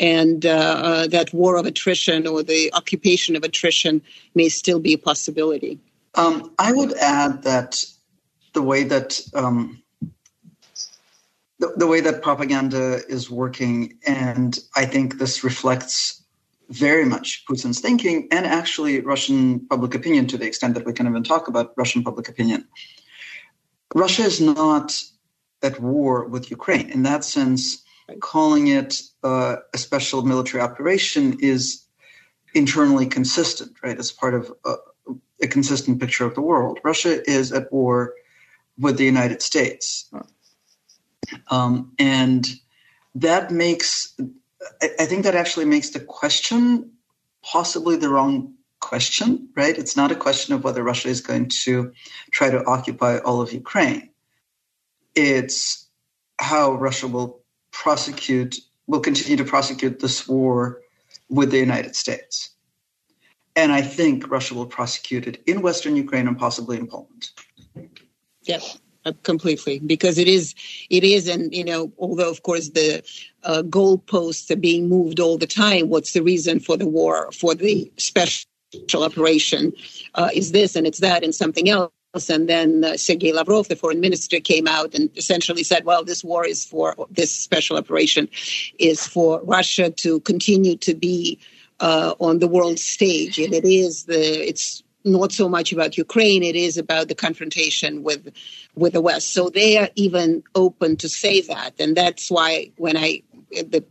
[0.00, 4.02] and uh, uh, that war of attrition or the occupation of attrition
[4.34, 5.78] may still be a possibility.
[6.14, 7.84] Um, I would add that
[8.54, 9.80] the way that um,
[11.60, 16.24] the, the, way that propaganda is working, and I think this reflects
[16.70, 21.06] very much Putin's thinking and actually Russian public opinion to the extent that we can
[21.06, 22.66] even talk about Russian public opinion.
[23.94, 25.02] Russia is not
[25.62, 26.90] at war with Ukraine.
[26.90, 27.84] In that sense,
[28.18, 31.84] calling it uh, a special military operation is
[32.54, 33.98] internally consistent, right?
[33.98, 34.74] It's part of a,
[35.42, 36.80] a, consistent picture of the world.
[36.82, 38.14] Russia is at war
[38.78, 40.10] with the United States.
[41.48, 42.46] Um, and
[43.14, 44.16] that makes,
[44.82, 46.92] I, I think that actually makes the question
[47.42, 49.76] possibly the wrong question, right?
[49.76, 51.92] It's not a question of whether Russia is going to
[52.32, 54.10] try to occupy all of Ukraine.
[55.14, 55.86] It's
[56.38, 57.40] how Russia will
[57.72, 60.80] prosecute, will continue to prosecute this war
[61.28, 62.50] with the United States.
[63.56, 67.30] And I think Russia will prosecute it in Western Ukraine and possibly in Poland.
[68.42, 68.78] Yes,
[69.22, 70.54] completely, because it is,
[70.88, 73.02] it is, and you know, although of course the
[73.44, 75.88] uh, goalposts are being moved all the time.
[75.88, 78.46] What's the reason for the war, for the special
[78.94, 79.72] operation?
[80.14, 81.92] Uh, is this and it's that and something else?
[82.12, 86.24] And then uh, Sergei Lavrov, the foreign minister, came out and essentially said, well, this
[86.24, 88.28] war is for this special operation
[88.78, 91.38] is for Russia to continue to be
[91.78, 93.38] uh, on the world stage.
[93.38, 98.02] And it is the, it's not so much about Ukraine, it is about the confrontation
[98.02, 98.32] with,
[98.74, 99.32] with the West.
[99.32, 101.74] So they are even open to say that.
[101.78, 103.22] And that's why when I,
[103.56, 103.84] at the,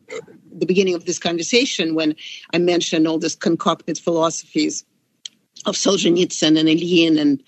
[0.51, 2.15] the beginning of this conversation, when
[2.53, 4.84] I mentioned all these concocted philosophies
[5.65, 7.43] of Solzhenitsyn and Ilyin and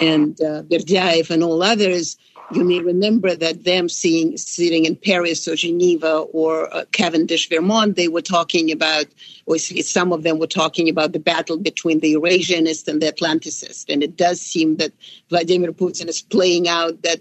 [0.00, 2.16] and uh, Berdyaev and all others,
[2.52, 7.96] you may remember that them seeing sitting in Paris or Geneva or uh, Cavendish, Vermont,
[7.96, 9.06] they were talking about,
[9.46, 13.86] or some of them were talking about the battle between the Eurasianist and the Atlanticist.
[13.88, 14.92] And it does seem that
[15.28, 17.20] Vladimir Putin is playing out that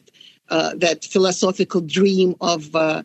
[0.49, 3.03] uh, that philosophical dream of uh,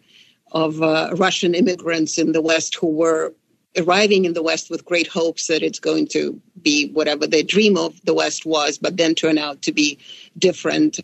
[0.53, 3.35] of uh, Russian immigrants in the West who were
[3.77, 7.77] arriving in the West with great hopes that it's going to be whatever their dream
[7.77, 9.99] of the West was, but then turn out to be
[10.39, 11.01] different.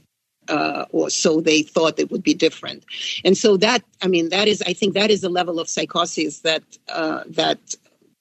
[0.49, 2.85] Uh, or so they thought it would be different,
[3.25, 6.41] and so that I mean that is I think that is a level of psychosis
[6.41, 7.61] that uh, that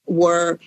[0.06, 0.60] were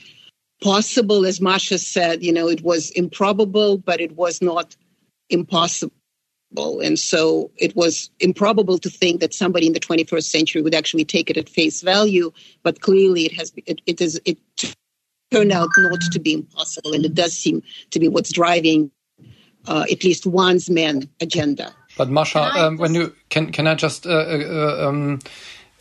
[0.61, 2.25] possible, as Masha said.
[2.25, 4.75] You know, it was improbable, but it was not
[5.31, 5.93] impossible
[6.57, 11.05] and so it was improbable to think that somebody in the 21st century would actually
[11.05, 12.33] take it at face value.
[12.63, 14.39] But clearly, it has it, it is it
[15.31, 18.91] turned out not to be impossible, and it does seem to be what's driving
[19.67, 21.75] uh, at least one's man agenda.
[21.97, 25.19] But Masha, um, when you can, can I just uh, uh, um,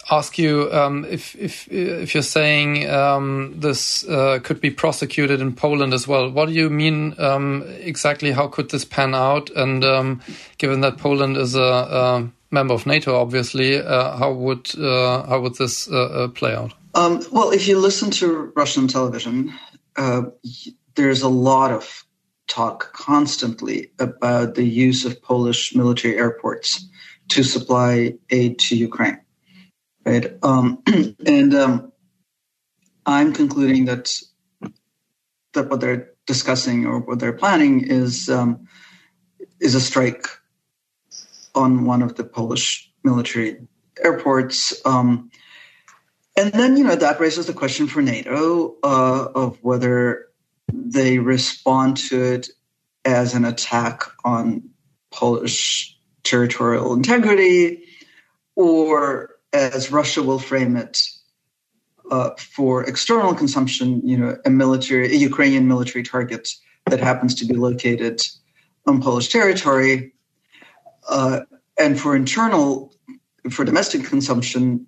[0.09, 5.53] ask you um, if if if you're saying um, this uh, could be prosecuted in
[5.53, 6.29] Poland as well.
[6.31, 8.31] What do you mean um, exactly?
[8.31, 9.49] How could this pan out?
[9.51, 10.21] And um,
[10.57, 15.41] given that Poland is a, a member of NATO, obviously, uh, how would uh, how
[15.41, 16.73] would this uh, uh, play out?
[16.93, 19.53] Um, well, if you listen to Russian television,
[19.95, 20.23] uh,
[20.95, 22.05] there's a lot of
[22.47, 26.85] talk constantly about the use of Polish military airports
[27.29, 29.20] to supply aid to Ukraine
[30.05, 30.37] right?
[30.43, 30.83] Um,
[31.25, 31.91] and um,
[33.05, 34.11] I'm concluding that
[35.53, 38.67] that what they're discussing or what they're planning is um,
[39.59, 40.27] is a strike
[41.53, 43.57] on one of the Polish military
[44.01, 44.79] airports.
[44.85, 45.31] Um,
[46.37, 50.27] and then, you know, that raises the question for NATO uh, of whether
[50.71, 52.49] they respond to it
[53.03, 54.69] as an attack on
[55.11, 57.83] Polish territorial integrity,
[58.55, 61.01] or as Russia will frame it,
[62.09, 66.49] uh, for external consumption, you know, a military, a Ukrainian military target
[66.87, 68.21] that happens to be located
[68.85, 70.13] on Polish territory,
[71.09, 71.41] uh,
[71.79, 72.93] and for internal,
[73.49, 74.87] for domestic consumption,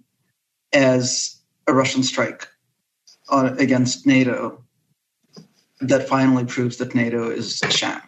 [0.73, 2.47] as a Russian strike
[3.29, 4.63] on, against NATO
[5.81, 8.01] that finally proves that NATO is a sham.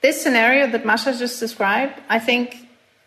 [0.00, 2.56] This scenario that Masha just described, I think,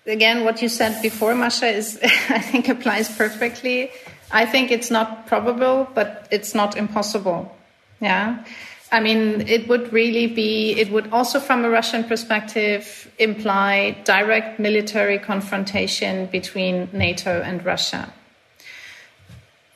[0.05, 3.91] again, what you said before, Masha, is I think applies perfectly.
[4.31, 7.55] I think it's not probable, but it's not impossible.
[7.99, 8.43] Yeah.
[8.91, 14.59] I mean, it would really be, it would also, from a Russian perspective, imply direct
[14.59, 18.13] military confrontation between NATO and Russia.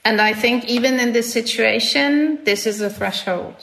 [0.05, 3.55] And I think even in this situation, this is a threshold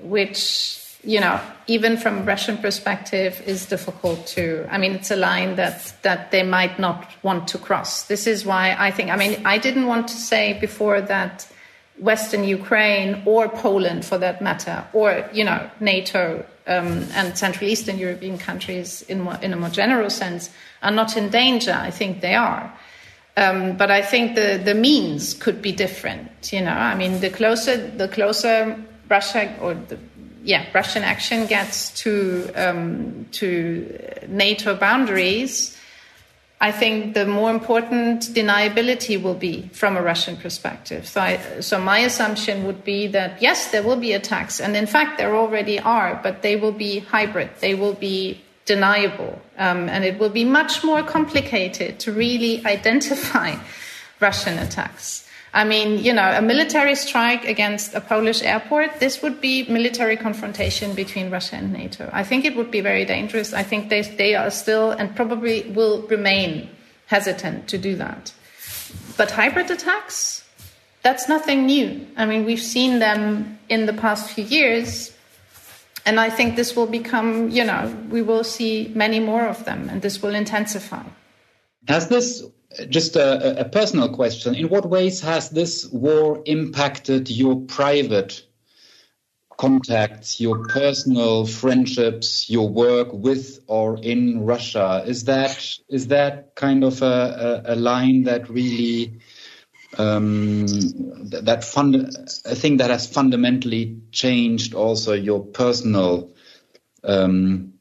[0.00, 4.66] which you know, even from a Russian perspective, is difficult to.
[4.70, 8.04] I mean, it's a line that that they might not want to cross.
[8.04, 9.10] This is why I think.
[9.10, 11.48] I mean, I didn't want to say before that
[11.98, 17.98] Western Ukraine or Poland, for that matter, or you know, NATO um, and Central Eastern
[17.98, 20.50] European countries, in more, in a more general sense,
[20.82, 21.72] are not in danger.
[21.72, 22.72] I think they are.
[23.36, 26.52] Um, but I think the, the means could be different.
[26.52, 28.76] You know, I mean, the closer the closer
[29.08, 29.98] Russia or the
[30.42, 35.76] yeah, Russian action gets to um, to NATO boundaries,
[36.62, 41.06] I think the more important deniability will be from a Russian perspective.
[41.06, 44.86] So, I, so my assumption would be that yes, there will be attacks, and in
[44.86, 47.48] fact, there already are, but they will be hybrid.
[47.60, 53.56] They will be deniable, um, and it will be much more complicated to really identify
[54.20, 55.26] Russian attacks.
[55.52, 60.16] I mean, you know, a military strike against a Polish airport, this would be military
[60.16, 62.08] confrontation between Russia and NATO.
[62.12, 63.52] I think it would be very dangerous.
[63.52, 66.68] I think they, they are still and probably will remain
[67.06, 68.32] hesitant to do that.
[69.16, 70.44] But hybrid attacks,
[71.02, 72.06] that's nothing new.
[72.16, 75.12] I mean, we've seen them in the past few years.
[76.06, 79.88] And I think this will become, you know, we will see many more of them
[79.90, 81.02] and this will intensify.
[81.88, 82.44] Has this
[82.88, 84.54] just a, a, personal question.
[84.54, 88.44] In what ways has this war impacted your private
[89.56, 95.02] contacts, your personal friendships, your work with or in Russia?
[95.06, 99.20] Is that is that kind of a, a, a line that really
[99.98, 100.66] um,
[101.44, 106.30] that fund a thing that has fundamentally changed also your personal
[107.02, 107.74] um,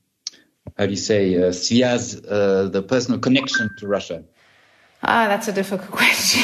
[0.77, 4.23] how do you say uh, uh, the personal connection to Russia?
[5.01, 6.43] Ah, that's a difficult question.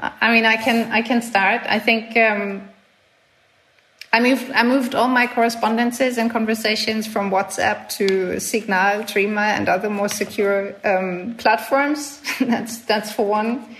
[0.00, 1.62] I mean, I can I can start.
[1.66, 2.68] I think um,
[4.12, 9.68] I moved I moved all my correspondences and conversations from WhatsApp to Signal, Threema, and
[9.68, 12.20] other more secure um, platforms.
[12.40, 13.76] that's that's for one.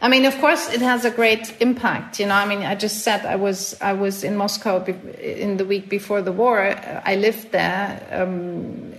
[0.00, 2.20] I mean, of course, it has a great impact.
[2.20, 5.64] You know, I mean, I just said I was I was in Moscow in the
[5.64, 6.60] week before the war.
[7.04, 8.06] I lived there.
[8.10, 8.92] Um,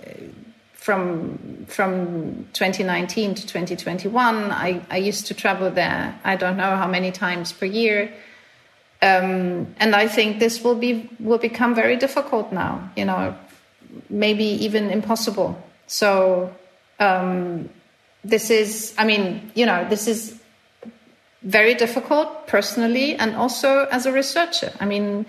[0.87, 6.17] from from 2019 to 2021, I, I used to travel there.
[6.23, 8.09] I don't know how many times per year,
[9.01, 12.89] um, and I think this will be will become very difficult now.
[12.95, 13.35] You know,
[14.09, 15.61] maybe even impossible.
[15.87, 16.55] So
[16.99, 17.69] um,
[18.23, 20.39] this is, I mean, you know, this is
[21.43, 24.71] very difficult personally and also as a researcher.
[24.79, 25.25] I mean,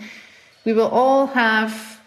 [0.64, 1.97] we will all have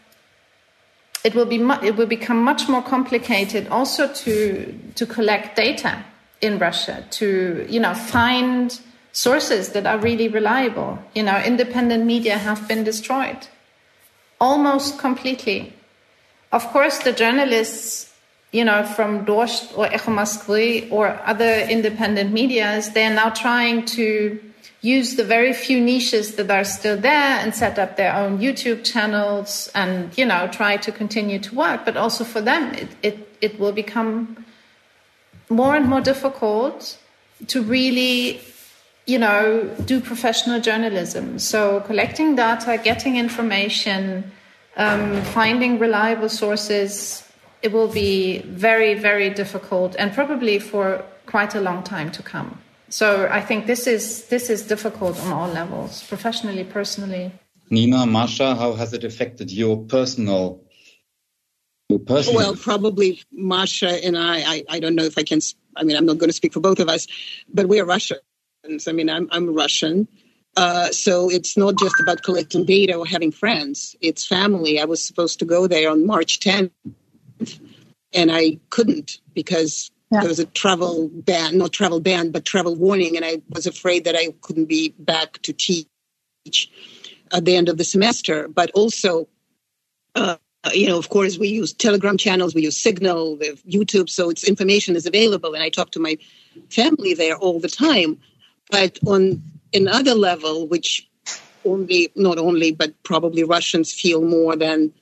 [1.23, 6.03] it will be mu- it will become much more complicated also to to collect data
[6.41, 8.79] in Russia to you know find
[9.11, 10.99] sources that are really reliable.
[11.13, 13.47] You know, independent media have been destroyed
[14.39, 15.73] almost completely.
[16.51, 18.11] Of course, the journalists,
[18.51, 23.85] you know, from Dozhd or Echo Moskvy or other independent medias, they are now trying
[23.97, 24.39] to
[24.81, 28.83] use the very few niches that are still there and set up their own YouTube
[28.83, 31.85] channels and, you know, try to continue to work.
[31.85, 34.43] But also for them, it, it, it will become
[35.49, 36.97] more and more difficult
[37.47, 38.41] to really,
[39.05, 41.37] you know, do professional journalism.
[41.37, 44.31] So collecting data, getting information,
[44.77, 47.23] um, finding reliable sources,
[47.61, 52.59] it will be very, very difficult and probably for quite a long time to come.
[52.91, 57.31] So I think this is this is difficult on all levels, professionally, personally.
[57.69, 60.61] Nina, Masha, how has it affected your personal?
[61.89, 62.37] Your personal?
[62.37, 64.63] Well, probably Masha and I, I.
[64.69, 65.39] I don't know if I can.
[65.77, 67.07] I mean, I'm not going to speak for both of us,
[67.53, 68.19] but we are Russians.
[68.85, 70.09] I mean, I'm I'm Russian.
[70.57, 73.95] Uh, so it's not just about collecting data or having friends.
[74.01, 74.81] It's family.
[74.81, 76.71] I was supposed to go there on March 10th,
[78.13, 80.19] and I couldn't because yeah.
[80.19, 84.03] there was a travel ban, not travel ban, but travel warning, and I was afraid
[84.03, 85.87] that I couldn't be back to teach
[87.31, 88.47] at the end of the semester.
[88.47, 89.29] But also,
[90.15, 90.35] uh,
[90.73, 94.43] you know, of course, we use Telegram channels, we use Signal, we YouTube, so its
[94.43, 96.17] information is available, and I talk to my
[96.69, 98.19] family there all the time.
[98.69, 99.41] But on
[99.73, 101.07] another level, which
[101.63, 104.93] only, not only, but probably Russians feel more than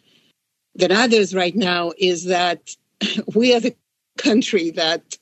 [0.76, 2.76] than others right now, is that
[3.34, 3.76] we are the
[4.20, 5.18] country that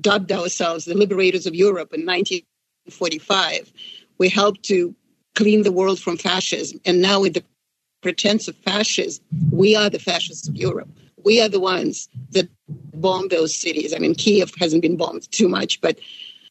[0.00, 3.72] dubbed ourselves the liberators of Europe in 1945.
[4.18, 4.94] We helped to
[5.34, 7.44] clean the world from fascism, and now with the
[8.02, 10.88] pretense of fascism, we are the fascists of Europe.
[11.24, 12.48] We are the ones that
[12.94, 13.92] bomb those cities.
[13.94, 15.98] I mean, Kiev hasn't been bombed too much, but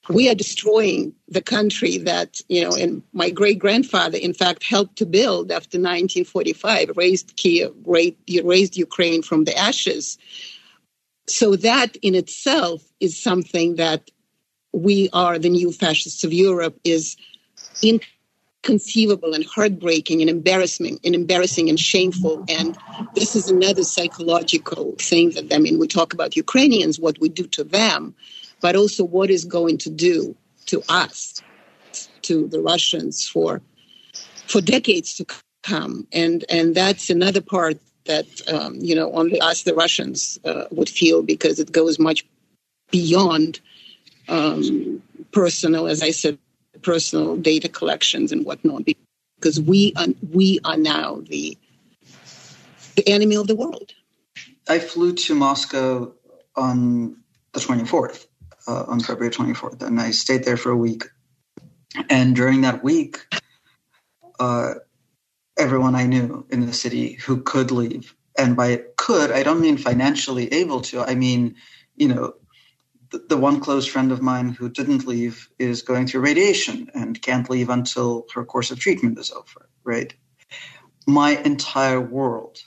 [0.09, 4.95] we are destroying the country that you know and my great grandfather in fact helped
[4.97, 10.17] to build after 1945 raised kiev raised, raised ukraine from the ashes
[11.27, 14.09] so that in itself is something that
[14.73, 17.17] we are the new fascists of europe is
[17.81, 22.43] inconceivable and heartbreaking and embarrassing and embarrassing and shameful.
[22.49, 22.77] And
[23.15, 27.45] this is another psychological thing that i mean we talk about ukrainians what we do
[27.47, 28.15] to them
[28.61, 30.35] but also what is going to do
[30.67, 31.41] to us,
[32.23, 33.61] to the Russians for
[34.47, 35.25] for decades to
[35.63, 40.65] come, and and that's another part that um, you know only us, the Russians, uh,
[40.71, 42.25] would feel because it goes much
[42.91, 43.59] beyond
[44.27, 45.01] um,
[45.31, 46.37] personal, as I said,
[46.81, 48.83] personal data collections and whatnot,
[49.39, 51.57] because we are, we are now the
[52.95, 53.93] the enemy of the world.
[54.67, 56.11] I flew to Moscow
[56.55, 57.15] on
[57.53, 58.25] the 24th
[58.67, 61.03] uh, on February 24th, and I stayed there for a week.
[62.09, 63.17] And during that week,
[64.39, 64.75] uh,
[65.57, 69.77] everyone I knew in the city who could leave, and by could, I don't mean
[69.77, 71.01] financially able to.
[71.01, 71.55] I mean,
[71.95, 72.33] you know,
[73.11, 77.21] the, the one close friend of mine who didn't leave is going through radiation and
[77.21, 79.69] can't leave until her course of treatment is over.
[79.83, 80.13] Right?
[81.07, 82.59] My entire world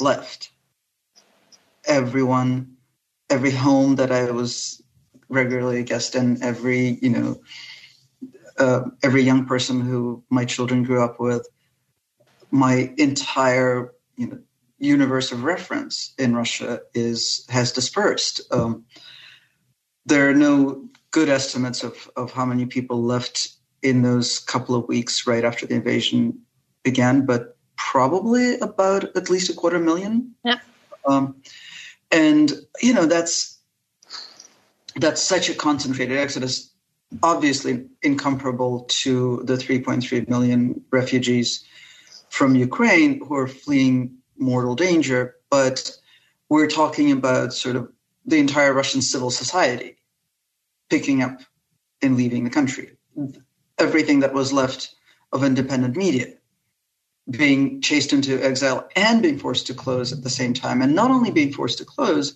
[0.00, 0.50] left.
[1.86, 2.76] Everyone,
[3.30, 4.82] every home that I was
[5.28, 7.40] regularly a guest in every you know
[8.58, 11.46] uh, every young person who my children grew up with
[12.52, 14.38] my entire you know
[14.78, 18.40] universe of reference in russia is has dispersed.
[18.52, 18.84] Um,
[20.06, 23.48] there are no good estimates of, of how many people left
[23.82, 26.40] in those couple of weeks right after the invasion
[26.82, 30.34] began but probably about at least a quarter million.
[30.44, 30.58] Yeah.
[31.06, 31.36] Um,
[32.10, 33.58] and you know that's
[34.96, 36.70] that's such a concentrated exodus,
[37.22, 41.64] obviously incomparable to the 3.3 million refugees
[42.32, 45.36] from Ukraine who are fleeing mortal danger.
[45.50, 45.92] But
[46.48, 47.92] we're talking about sort of
[48.24, 49.96] the entire Russian civil society
[50.88, 51.40] picking up
[52.00, 52.96] and leaving the country.
[53.78, 54.94] Everything that was left
[55.30, 56.28] of independent media
[57.28, 60.80] being chased into exile and being forced to close at the same time.
[60.80, 62.34] And not only being forced to close,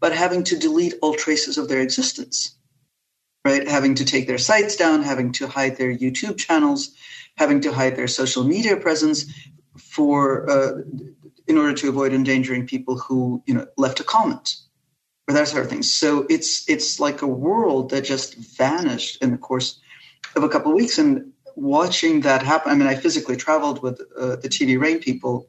[0.00, 2.56] but having to delete all traces of their existence,
[3.44, 3.66] right?
[3.66, 6.90] Having to take their sites down, having to hide their YouTube channels,
[7.36, 9.26] having to hide their social media presence
[9.76, 10.72] for uh,
[11.46, 14.56] in order to avoid endangering people who you know left a comment
[15.28, 15.82] or that sort of thing.
[15.82, 19.80] So it's it's like a world that just vanished in the course
[20.34, 22.70] of a couple of weeks, and watching that happen.
[22.70, 25.48] I mean, I physically traveled with uh, the TV Rain people.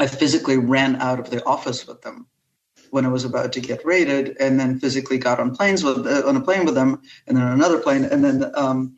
[0.00, 2.26] I physically ran out of the office with them
[2.90, 6.26] when I was about to get raided, and then physically got on planes with uh,
[6.26, 8.96] on a plane with them, and then on another plane, and then um,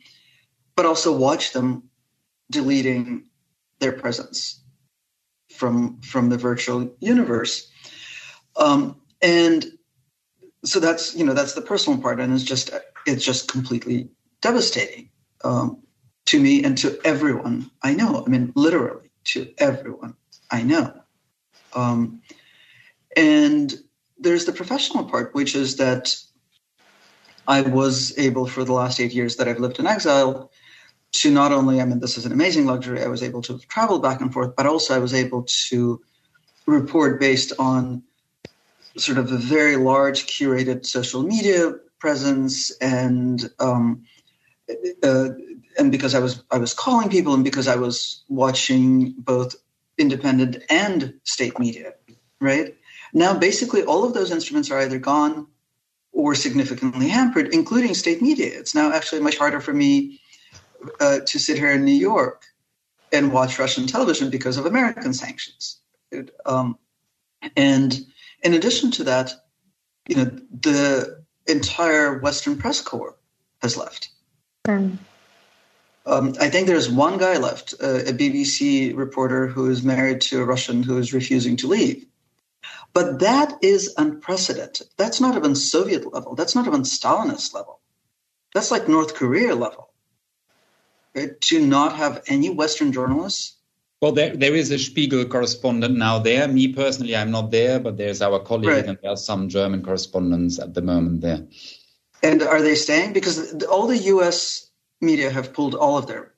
[0.75, 1.83] but also watch them
[2.49, 3.25] deleting
[3.79, 4.61] their presence
[5.49, 7.69] from from the virtual universe,
[8.55, 9.65] um, and
[10.63, 12.71] so that's you know that's the personal part, and it's just
[13.05, 14.09] it's just completely
[14.41, 15.09] devastating
[15.43, 15.81] um,
[16.25, 18.23] to me and to everyone I know.
[18.25, 20.15] I mean, literally to everyone
[20.49, 20.93] I know.
[21.73, 22.21] Um,
[23.15, 23.73] and
[24.19, 26.15] there's the professional part, which is that
[27.47, 30.51] I was able for the last eight years that I've lived in exile
[31.13, 33.99] to not only, I mean, this is an amazing luxury, I was able to travel
[33.99, 36.01] back and forth, but also I was able to
[36.65, 38.03] report based on
[38.97, 44.03] sort of a very large curated social media presence and um,
[45.03, 45.29] uh,
[45.77, 49.55] and because I was I was calling people and because I was watching both
[49.97, 51.93] independent and state media,
[52.39, 52.75] right?
[53.13, 55.47] Now, basically, all of those instruments are either gone
[56.13, 58.47] or significantly hampered, including state media.
[58.47, 60.19] It's now actually much harder for me
[60.99, 62.45] uh, to sit here in New York
[63.11, 65.79] and watch Russian television because of American sanctions.
[66.11, 66.77] It, um,
[67.55, 67.99] and
[68.43, 69.33] in addition to that,
[70.07, 73.15] you know, the entire Western press corps
[73.61, 74.09] has left.
[74.67, 74.97] Mm.
[76.05, 80.41] Um, I think there's one guy left, uh, a BBC reporter who is married to
[80.41, 82.05] a Russian who is refusing to leave.
[82.93, 84.87] But that is unprecedented.
[84.97, 86.35] That's not even Soviet level.
[86.35, 87.79] That's not even Stalinist level.
[88.53, 89.90] That's like North Korea level.
[91.15, 91.39] Right?
[91.41, 93.57] To not have any Western journalists.
[94.01, 96.47] Well, there, there is a Spiegel correspondent now there.
[96.47, 98.85] Me personally, I'm not there, but there's our colleague, right.
[98.85, 101.45] and there are some German correspondents at the moment there.
[102.23, 103.13] And are they staying?
[103.13, 104.71] Because all the U.S.
[105.01, 106.33] media have pulled all of their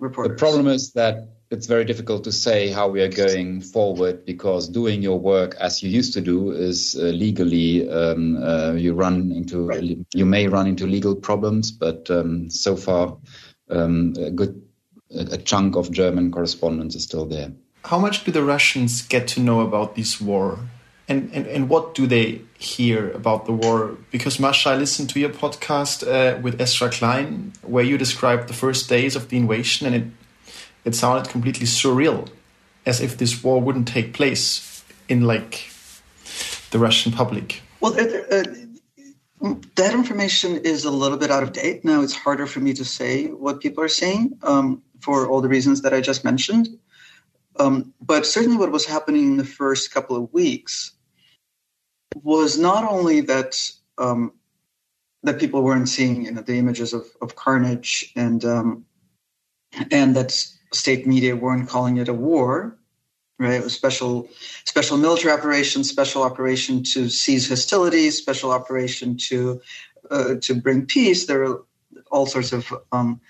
[0.00, 0.32] reporters.
[0.32, 4.68] The problem is that it's very difficult to say how we are going forward because
[4.68, 9.32] doing your work as you used to do is uh, legally um, uh, you run
[9.32, 9.98] into right.
[10.14, 13.16] you may run into legal problems, but um, so far
[13.70, 14.62] um, a good
[15.12, 17.50] a chunk of German correspondents is still there.
[17.84, 20.58] How much do the Russians get to know about this war?
[21.08, 23.96] And, and, and what do they hear about the war?
[24.12, 28.54] Because Masha, I listened to your podcast uh, with Ezra Klein, where you described the
[28.54, 30.04] first days of the invasion, and it
[30.84, 32.28] it sounded completely surreal,
[32.86, 35.70] as if this war wouldn't take place in like
[36.70, 37.60] the Russian public.
[37.80, 38.44] Well, uh,
[39.40, 42.02] that information is a little bit out of date now.
[42.02, 45.82] It's harder for me to say what people are saying um, for all the reasons
[45.82, 46.68] that I just mentioned.
[47.58, 50.92] Um, but certainly, what was happening in the first couple of weeks
[52.14, 54.32] was not only that um,
[55.22, 58.84] that people weren't seeing you know the images of, of carnage and um,
[59.90, 60.32] and that
[60.72, 62.78] state media weren't calling it a war,
[63.40, 63.54] right?
[63.54, 64.28] It was special,
[64.64, 69.60] special military operation, special operation to seize hostilities, special operation to
[70.10, 71.26] uh, to bring peace.
[71.26, 71.62] There are
[72.10, 73.20] all sorts of um,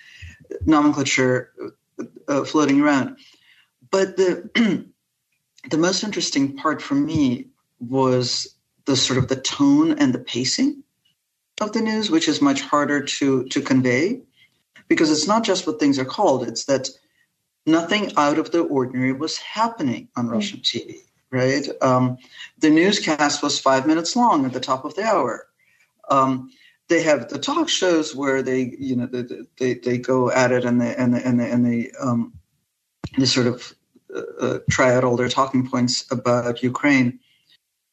[0.66, 1.52] nomenclature
[2.28, 3.18] uh, floating around,
[3.90, 4.50] but the
[5.70, 7.46] the most interesting part for me
[7.78, 8.54] was
[8.86, 10.82] the sort of the tone and the pacing
[11.60, 14.22] of the news, which is much harder to to convey
[14.88, 16.88] because it's not just what things are called; it's that
[17.66, 20.32] nothing out of the ordinary was happening on mm.
[20.32, 20.96] Russian TV,
[21.30, 21.66] right?
[21.82, 22.18] Um,
[22.58, 25.46] the newscast was five minutes long at the top of the hour.
[26.10, 26.50] Um,
[26.88, 29.24] they have the talk shows where they, you know, they,
[29.58, 32.32] they, they go at it and they and they and they, and they, um,
[33.16, 33.72] they sort of
[34.14, 37.20] uh, uh, try out all their talking points about Ukraine.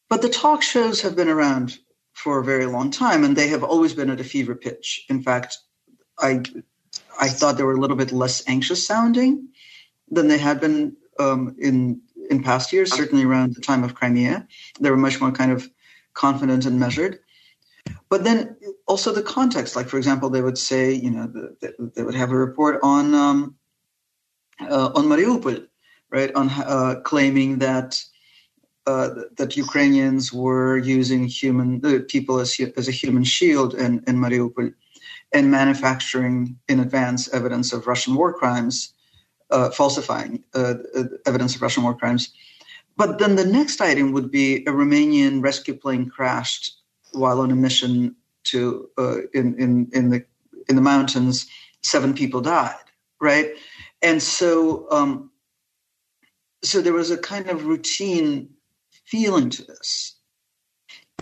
[0.09, 1.77] But the talk shows have been around
[2.13, 5.05] for a very long time, and they have always been at a fever pitch.
[5.09, 5.59] In fact,
[6.19, 6.41] I
[7.19, 9.49] I thought they were a little bit less anxious sounding
[10.09, 12.93] than they had been um, in in past years.
[12.93, 14.47] Certainly around the time of Crimea,
[14.79, 15.69] they were much more kind of
[16.13, 17.19] confident and measured.
[18.09, 22.03] But then also the context, like for example, they would say, you know, the, they
[22.03, 23.55] would have a report on um,
[24.59, 25.67] uh, on Mariupol,
[26.09, 28.03] right, on uh, claiming that.
[28.85, 34.15] Uh, that Ukrainians were using human uh, people as as a human shield in, in
[34.15, 34.73] Mariupol,
[35.33, 38.93] and manufacturing in advance evidence of Russian war crimes
[39.51, 42.33] uh, falsifying uh, uh, evidence of Russian war crimes.
[42.95, 46.73] But then the next item would be a Romanian rescue plane crashed
[47.11, 50.25] while on a mission to uh, in in in the
[50.67, 51.47] in the mountains.
[51.83, 52.75] Seven people died,
[53.21, 53.51] right?
[54.01, 55.31] And so um,
[56.63, 58.49] so there was a kind of routine
[59.05, 60.15] feeling to this.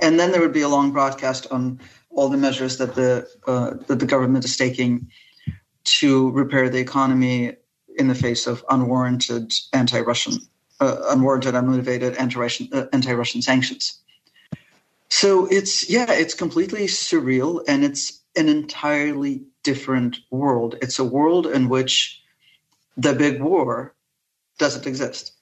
[0.01, 3.71] And then there would be a long broadcast on all the measures that the uh,
[3.87, 5.09] that the government is taking
[5.83, 7.55] to repair the economy
[7.97, 10.33] in the face of unwarranted anti-Russian,
[10.79, 13.99] uh, unwarranted, unmotivated anti-Russian, uh, anti-Russian sanctions.
[15.09, 20.75] So it's yeah, it's completely surreal, and it's an entirely different world.
[20.81, 22.21] It's a world in which
[22.97, 23.93] the big war
[24.57, 25.33] doesn't exist.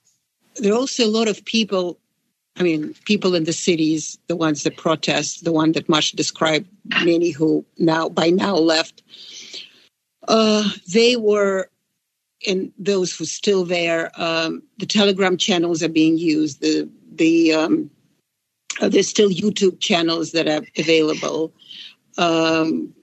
[0.56, 1.98] There are also a lot of people.
[2.56, 6.68] I mean, people in the cities, the ones that protest, the one that Masha described,
[7.04, 9.02] many who now by now left.
[10.28, 11.70] Uh, they were
[12.48, 16.62] and those who still there, um, the Telegram channels are being used.
[16.62, 17.90] The the um,
[18.82, 21.54] uh, there's still YouTube channels that are available.
[22.18, 22.94] Um,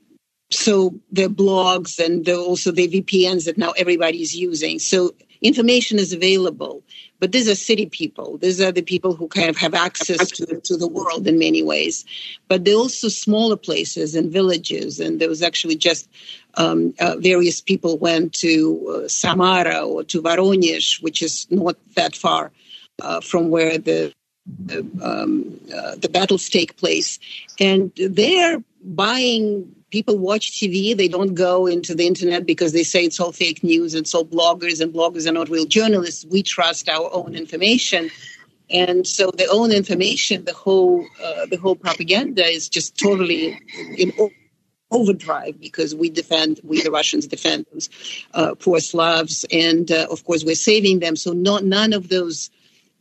[0.51, 4.79] so the blogs and also the VPNs that now everybody is using.
[4.79, 6.83] So information is available,
[7.19, 8.39] but these are city people.
[8.39, 11.63] These are the people who kind of have access to, to the world in many
[11.63, 12.05] ways.
[12.49, 16.09] But there are also smaller places and villages, and there was actually just
[16.55, 22.15] um, uh, various people went to uh, Samara or to Voronezh, which is not that
[22.15, 22.51] far
[23.03, 24.13] uh, from where the
[25.03, 27.19] um, uh, the battles take place,
[27.61, 30.97] and they're buying people watch TV.
[30.97, 33.95] They don't go into the internet because they say it's all fake news.
[33.95, 36.25] It's all bloggers, and bloggers are not real journalists.
[36.25, 38.11] We trust our own information,
[38.71, 43.61] and so the own information, the whole uh, the whole propaganda is just totally
[43.97, 44.13] in
[44.91, 47.89] overdrive because we defend, we the Russians defend those
[48.35, 51.17] uh, poor Slavs, and uh, of course we're saving them.
[51.17, 52.51] So not none of those,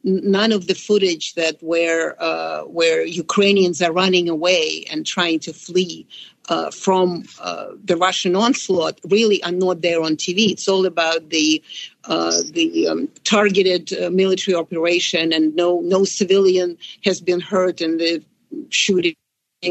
[0.03, 5.53] none of the footage that where uh, where Ukrainians are running away and trying to
[5.53, 6.07] flee.
[6.49, 10.49] Uh, from uh, the Russian onslaught, really are not there on TV.
[10.49, 11.61] It's all about the
[12.05, 18.23] uh, the um, targeted military operation, and no no civilian has been hurt in the
[18.69, 19.15] shooting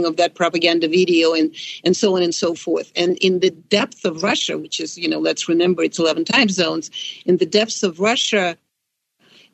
[0.05, 1.53] of that propaganda video and
[1.83, 5.09] and so on and so forth and in the depth of russia which is you
[5.09, 6.91] know let's remember it's 11 time zones
[7.25, 8.57] in the depths of russia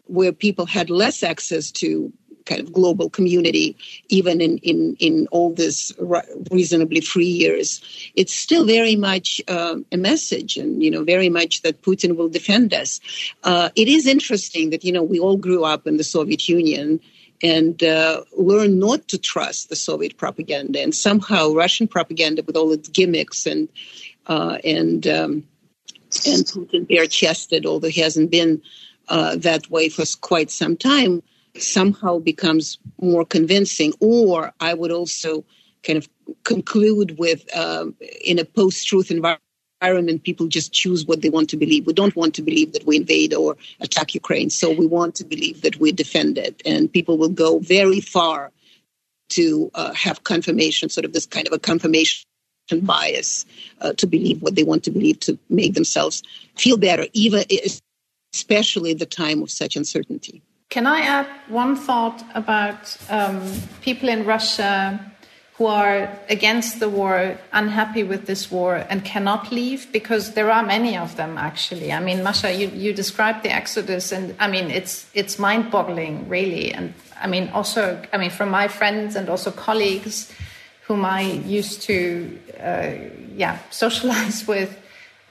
[0.07, 2.13] where people had less access to
[2.45, 3.77] kind of global community
[4.09, 5.93] even in in in all this
[6.51, 7.81] reasonably free years
[8.15, 12.29] it's still very much uh, a message and you know very much that putin will
[12.29, 13.01] defend us
[13.45, 17.01] uh, it is interesting that you know we all grew up in the soviet union
[17.43, 20.81] and uh, learn not to trust the Soviet propaganda.
[20.81, 23.69] And somehow Russian propaganda, with all its gimmicks and
[24.27, 25.45] uh, and um,
[26.27, 28.63] and Putin bare-chested, although he hasn't been
[29.09, 31.23] uh, that way for quite some time,
[31.57, 33.93] somehow becomes more convincing.
[34.01, 35.45] Or I would also
[35.83, 36.09] kind of
[36.45, 37.95] conclude with um,
[38.25, 39.41] in a post-truth environment
[39.85, 41.87] environment, people just choose what they want to believe.
[41.87, 44.51] We don't want to believe that we invade or attack Ukraine.
[44.51, 46.63] So we want to believe that we defend it.
[46.65, 48.51] And people will go very far
[49.31, 52.25] to uh, have confirmation, sort of this kind of a confirmation
[52.83, 53.45] bias
[53.83, 56.23] uh, to believe what they want to believe to make themselves
[56.57, 57.45] feel better, even
[58.35, 60.43] especially the time of such uncertainty.
[60.75, 63.41] Can I add one thought about um,
[63.81, 64.99] people in Russia
[65.53, 70.65] who are against the war, unhappy with this war, and cannot leave because there are
[70.65, 71.93] many of them actually.
[71.93, 76.29] I mean, Masha, you, you described the exodus, and I mean, it's it's mind boggling,
[76.29, 76.75] really.
[76.75, 80.33] And I mean, also, I mean, from my friends and also colleagues
[80.89, 82.91] whom I used to, uh,
[83.37, 84.77] yeah, socialize with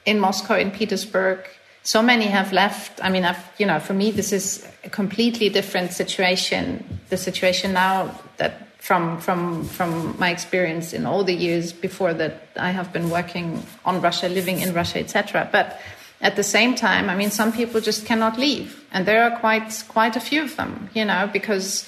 [0.06, 1.40] in Moscow, in Petersburg.
[1.84, 3.04] So many have left.
[3.04, 7.02] I mean, I've, you know, for me, this is a completely different situation.
[7.10, 12.48] The situation now that from from from my experience in all the years before that
[12.58, 15.48] I have been working on Russia, living in Russia, etc.
[15.52, 15.80] But
[16.22, 19.84] at the same time, I mean, some people just cannot leave, and there are quite
[19.88, 21.86] quite a few of them, you know, because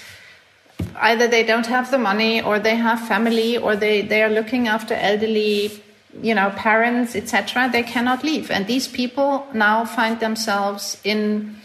[0.96, 4.68] either they don't have the money, or they have family, or they they are looking
[4.68, 5.84] after elderly,
[6.22, 7.70] you know, parents, etc.
[7.72, 11.56] They cannot leave, and these people now find themselves in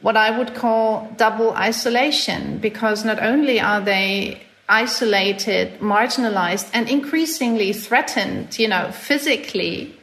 [0.00, 7.72] what I would call double isolation because not only are they isolated, marginalized, and increasingly
[7.72, 9.94] threatened, you know, physically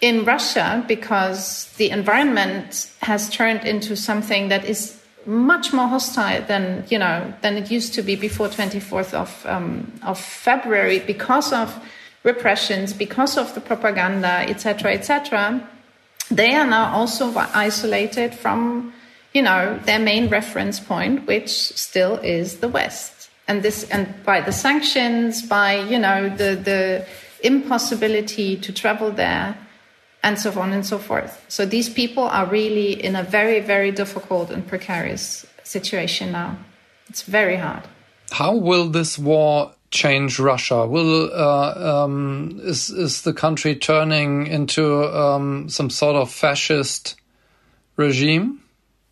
[0.00, 6.82] in Russia because the environment has turned into something that is much more hostile than
[6.88, 11.78] you know than it used to be before 24th of um, of February because of
[12.22, 15.68] repressions, because of the propaganda, etc., etc.
[16.30, 18.92] They are now also isolated from
[19.32, 24.40] you know their main reference point, which still is the West and this and by
[24.40, 27.04] the sanctions, by you know the the
[27.42, 29.56] impossibility to travel there,
[30.22, 31.44] and so on and so forth.
[31.48, 36.58] So these people are really in a very very difficult and precarious situation now.
[37.08, 37.82] It's very hard.
[38.30, 40.86] How will this war change Russia?
[40.86, 47.16] Will uh, um, is is the country turning into um, some sort of fascist
[47.96, 48.62] regime?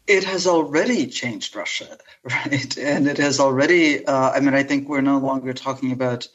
[0.07, 1.99] It has already changed Russia.
[2.25, 2.77] right?
[2.79, 6.29] And it has already, uh, I mean, I think we're no longer talking about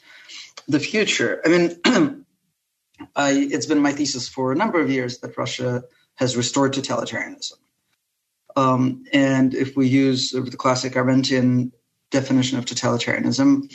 [0.68, 1.42] the future.
[1.46, 1.78] I mean,
[3.16, 5.84] I, it's been my thesis for a number of years that Russia
[6.16, 7.54] has restored totalitarianism.
[8.56, 11.72] Um, and if we use the classic Arendtian
[12.12, 13.74] definition of totalitarianism,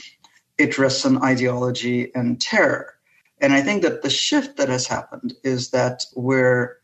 [0.58, 2.94] it rests on ideology and terror.
[3.40, 6.78] And I think that the shift that has happened is that where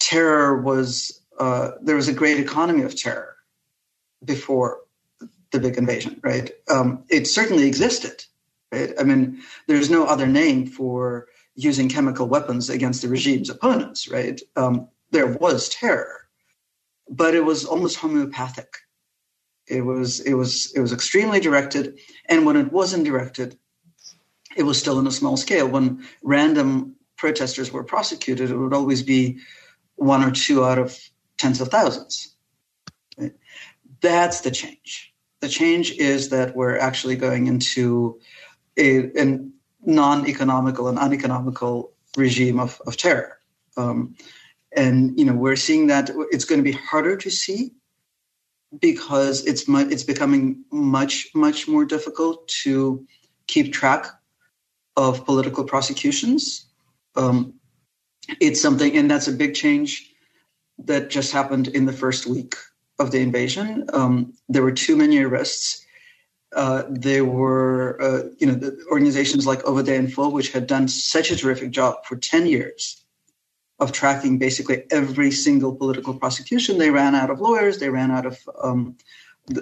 [0.00, 3.36] terror was, uh, there was a great economy of terror
[4.24, 4.80] before
[5.52, 6.50] the big invasion, right?
[6.68, 8.24] Um, it certainly existed.
[8.72, 8.92] Right?
[9.00, 14.40] I mean, there's no other name for using chemical weapons against the regime's opponents, right?
[14.56, 16.28] Um, there was terror,
[17.08, 18.68] but it was almost homeopathic.
[19.68, 23.58] It was it was it was extremely directed, and when it wasn't directed,
[24.56, 25.68] it was still on a small scale.
[25.68, 29.38] When random protesters were prosecuted, it would always be
[29.96, 30.98] one or two out of
[31.36, 32.34] tens of thousands.
[34.00, 35.12] That's the change.
[35.40, 38.20] The change is that we're actually going into
[38.76, 39.52] a, an
[39.84, 43.38] non-economical and uneconomical regime of, of terror.
[43.76, 44.16] Um,
[44.76, 47.72] and you know we're seeing that it's going to be harder to see
[48.80, 53.06] because it's mu- it's becoming much much more difficult to
[53.46, 54.06] keep track
[54.96, 56.66] of political prosecutions.
[57.16, 57.54] Um,
[58.40, 60.12] it's something, and that's a big change
[60.78, 62.54] that just happened in the first week
[62.98, 63.86] of the invasion.
[63.92, 65.84] Um, there were too many arrests.
[66.54, 71.70] Uh, there were, uh, you know, organizations like OVD-Info, which had done such a terrific
[71.70, 73.04] job for 10 years
[73.78, 76.78] of tracking basically every single political prosecution.
[76.78, 78.96] They ran out of lawyers, they ran out of, um,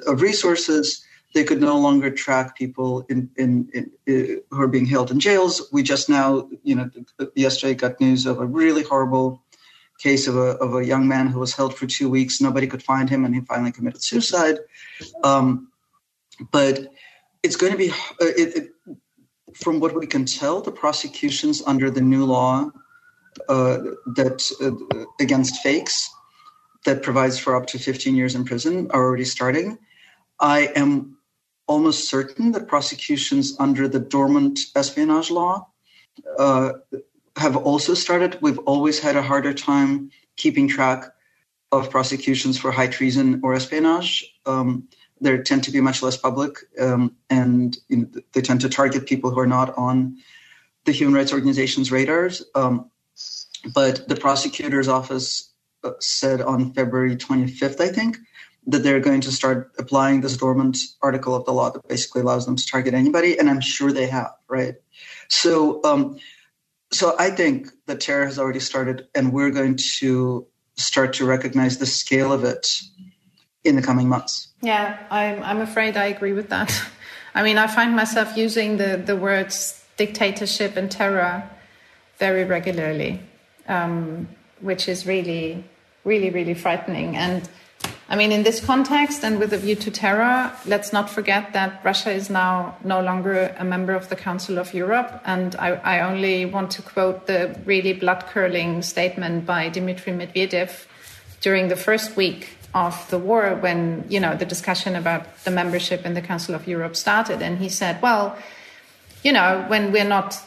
[0.06, 1.04] of resources.
[1.34, 5.20] They could no longer track people in, in, in, in, who are being held in
[5.20, 5.68] jails.
[5.70, 6.90] We just now, you know,
[7.34, 9.42] yesterday got news of a really horrible
[9.98, 12.40] case of a, of a young man who was held for two weeks.
[12.40, 14.58] Nobody could find him, and he finally committed suicide.
[15.24, 15.68] Um,
[16.50, 16.92] but
[17.42, 18.96] it's going to be, uh, it, it,
[19.54, 22.70] from what we can tell, the prosecutions under the new law uh,
[23.48, 26.10] that uh, against fakes
[26.84, 29.78] that provides for up to 15 years in prison are already starting.
[30.40, 31.18] I am
[31.66, 35.68] almost certain that prosecutions under the dormant espionage law
[36.38, 36.72] uh,
[37.36, 38.38] have also started.
[38.40, 41.12] We've always had a harder time keeping track
[41.72, 44.24] of prosecutions for high treason or espionage.
[44.46, 44.88] Um,
[45.20, 49.06] they tend to be much less public, um, and you know, they tend to target
[49.06, 50.18] people who are not on
[50.84, 52.44] the human rights organization's radars.
[52.54, 52.90] Um,
[53.74, 55.52] but the prosecutor's office
[55.84, 58.18] uh, said on February 25th, I think,
[58.66, 62.46] that they're going to start applying this dormant article of the law that basically allows
[62.46, 64.74] them to target anybody, and I'm sure they have, right?
[65.28, 66.18] So, um,
[66.92, 70.46] so I think the terror has already started, and we're going to
[70.76, 72.80] start to recognize the scale of it
[73.64, 74.48] in the coming months.
[74.62, 76.72] Yeah, I'm, I'm afraid I agree with that.
[77.34, 81.48] I mean, I find myself using the, the words dictatorship and terror
[82.18, 83.20] very regularly
[83.68, 84.28] um,
[84.60, 85.64] which is really,
[86.04, 87.16] really, really frightening.
[87.16, 87.48] And
[88.08, 91.80] I mean, in this context and with a view to terror, let's not forget that
[91.84, 95.20] Russia is now no longer a member of the Council of Europe.
[95.24, 100.86] And I, I only want to quote the really blood curdling statement by Dmitry Medvedev
[101.40, 106.06] during the first week of the war when, you know, the discussion about the membership
[106.06, 107.42] in the Council of Europe started.
[107.42, 108.36] And he said, well,
[109.24, 110.40] you know, when we're not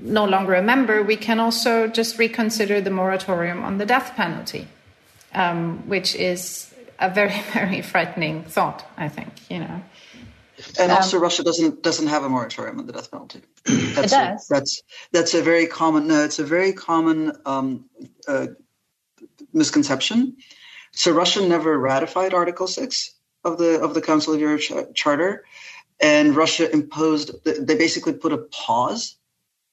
[0.00, 4.68] no longer a member, we can also just reconsider the moratorium on the death penalty,
[5.34, 9.82] um, which is a very, very frightening thought, I think, you know.
[10.78, 13.42] And um, also, Russia doesn't doesn't have a moratorium on the death penalty.
[13.66, 14.50] That's it does.
[14.50, 14.82] A, that's
[15.12, 16.06] that's a very common.
[16.06, 17.84] No, it's a very common um,
[18.26, 18.46] uh,
[19.52, 20.36] misconception.
[20.92, 25.44] So Russia never ratified Article Six of the of the Council of Europe ch- Charter,
[26.00, 27.32] and Russia imposed.
[27.44, 29.18] They basically put a pause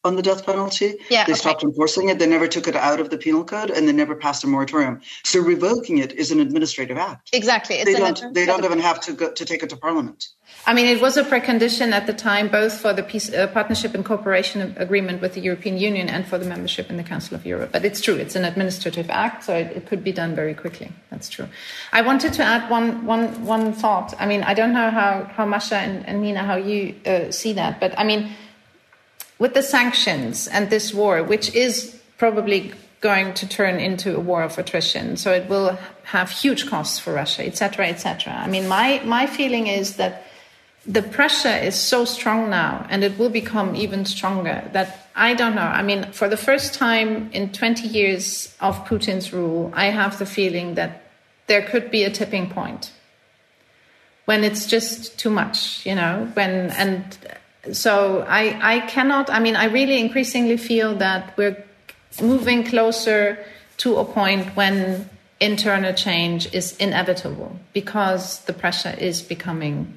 [0.03, 0.95] on the death penalty.
[1.09, 1.39] Yeah, they okay.
[1.39, 2.19] stopped enforcing it.
[2.19, 5.01] They never took it out of the penal code, and they never passed a moratorium.
[5.23, 7.29] So revoking it is an administrative act.
[7.33, 8.33] Exactly, it's they don't.
[8.33, 10.29] They don't even have to go to take it to parliament.
[10.65, 13.93] I mean, it was a precondition at the time, both for the peace, uh, partnership
[13.95, 17.45] and cooperation agreement with the European Union and for the membership in the Council of
[17.45, 17.71] Europe.
[17.71, 20.91] But it's true; it's an administrative act, so it, it could be done very quickly.
[21.09, 21.47] That's true.
[21.91, 24.13] I wanted to add one, one, one thought.
[24.19, 27.53] I mean, I don't know how how Masha and, and Nina how you uh, see
[27.53, 28.29] that, but I mean
[29.43, 32.71] with the sanctions and this war, which is probably
[33.01, 37.11] going to turn into a war of attrition, so it will have huge costs for
[37.11, 38.33] Russia, etc., etc.
[38.33, 40.23] I mean, my my feeling is that
[40.87, 44.63] the pressure is so strong now, and it will become even stronger.
[44.71, 45.71] That I don't know.
[45.79, 50.25] I mean, for the first time in 20 years of Putin's rule, I have the
[50.25, 50.91] feeling that
[51.47, 52.93] there could be a tipping point
[54.23, 57.03] when it's just too much, you know, when and
[57.71, 61.63] so I, I cannot, I mean, I really increasingly feel that we're
[62.21, 63.43] moving closer
[63.77, 65.09] to a point when
[65.39, 69.93] internal change is inevitable because the pressure is becoming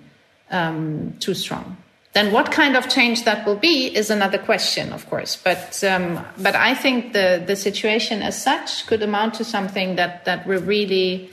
[0.50, 1.76] um, too strong.
[2.12, 5.36] Then what kind of change that will be is another question, of course.
[5.36, 10.24] But um, but I think the the situation as such could amount to something that
[10.24, 11.28] that really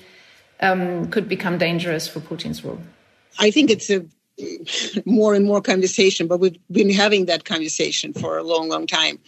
[0.60, 2.82] um, could become dangerous for Putin's rule.
[3.40, 4.06] I think it's a
[5.06, 9.20] more and more conversation, but we've been having that conversation for a long, long time.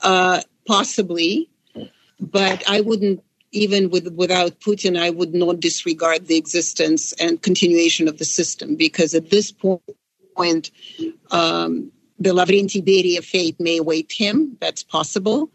[0.00, 1.48] Uh, possibly,
[2.20, 3.22] but I wouldn't
[3.52, 8.76] even with without Putin, I would not disregard the existence and continuation of the system
[8.76, 10.70] because at this point,
[11.30, 14.56] um, the Lavrentiy Beria fate may await him.
[14.60, 15.50] That's possible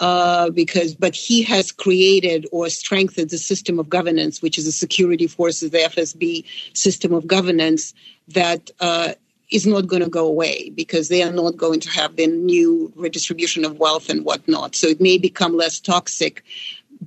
[0.00, 4.72] uh, because but he has created or strengthened the system of governance, which is the
[4.72, 7.92] security forces, the FSB system of governance
[8.28, 9.12] that uh,
[9.52, 12.90] is not going to go away because they are not going to have the new
[12.96, 14.74] redistribution of wealth and whatnot.
[14.74, 16.44] So it may become less toxic,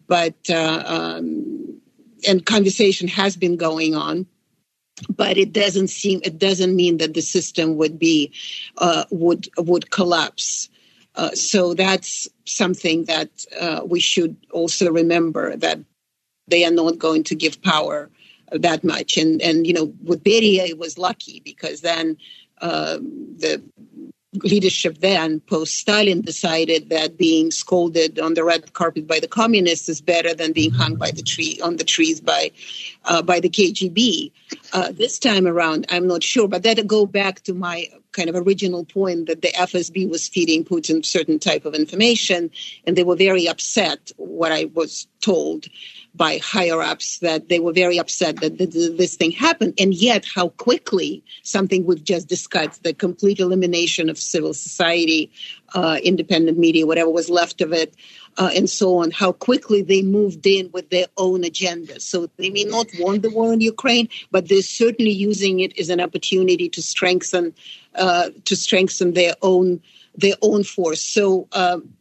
[0.08, 1.82] but uh, um,
[2.28, 4.28] and conversation has been going on
[5.10, 8.32] but it doesn't seem it doesn't mean that the system would be
[8.78, 10.70] uh, would would collapse
[11.16, 15.80] uh, so that's something that uh, we should also remember that
[16.48, 18.10] they are not going to give power
[18.52, 22.18] that much and and you know with Beria it was lucky because then
[22.62, 23.62] um, the
[24.42, 29.90] leadership then, post Stalin, decided that being scolded on the red carpet by the communists
[29.90, 32.52] is better than being hung by the tree on the trees by
[33.06, 34.32] uh, by the KGB.
[34.72, 38.36] Uh, this time around, I'm not sure, but that go back to my kind of
[38.36, 42.52] original point that the FSB was feeding Putin certain type of information,
[42.86, 44.12] and they were very upset.
[44.18, 45.68] What I was told
[46.16, 49.74] by higher ups that they were very upset that this thing happened.
[49.80, 55.32] And yet, how quickly something we've just discussed the complete elimination of civil society,
[55.74, 57.96] uh, independent media, whatever was left of it,
[58.38, 62.00] uh, and so on, how quickly they moved in with their own agenda.
[62.00, 65.90] So they may not want the war in Ukraine, but they're certainly using it as
[65.90, 67.54] an opportunity to strengthen
[67.96, 69.82] uh, to strengthen their own
[70.16, 71.02] their own force.
[71.02, 71.48] So.
[71.52, 71.94] Um,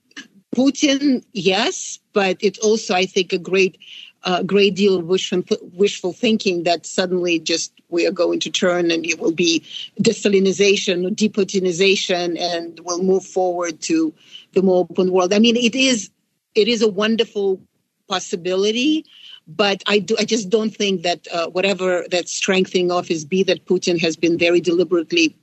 [0.54, 3.78] Putin, yes, but it's also, I think, a great
[4.24, 8.90] a great deal of wishful, wishful thinking that suddenly just we are going to turn
[8.90, 9.64] and it will be
[10.00, 14.12] destalinization or deputinization and we'll move forward to
[14.52, 15.32] the more open world.
[15.32, 16.10] I mean, it is
[16.54, 17.60] it is a wonderful
[18.08, 19.04] possibility,
[19.46, 23.42] but I do I just don't think that uh, whatever that strengthening of his be
[23.44, 25.36] that Putin has been very deliberately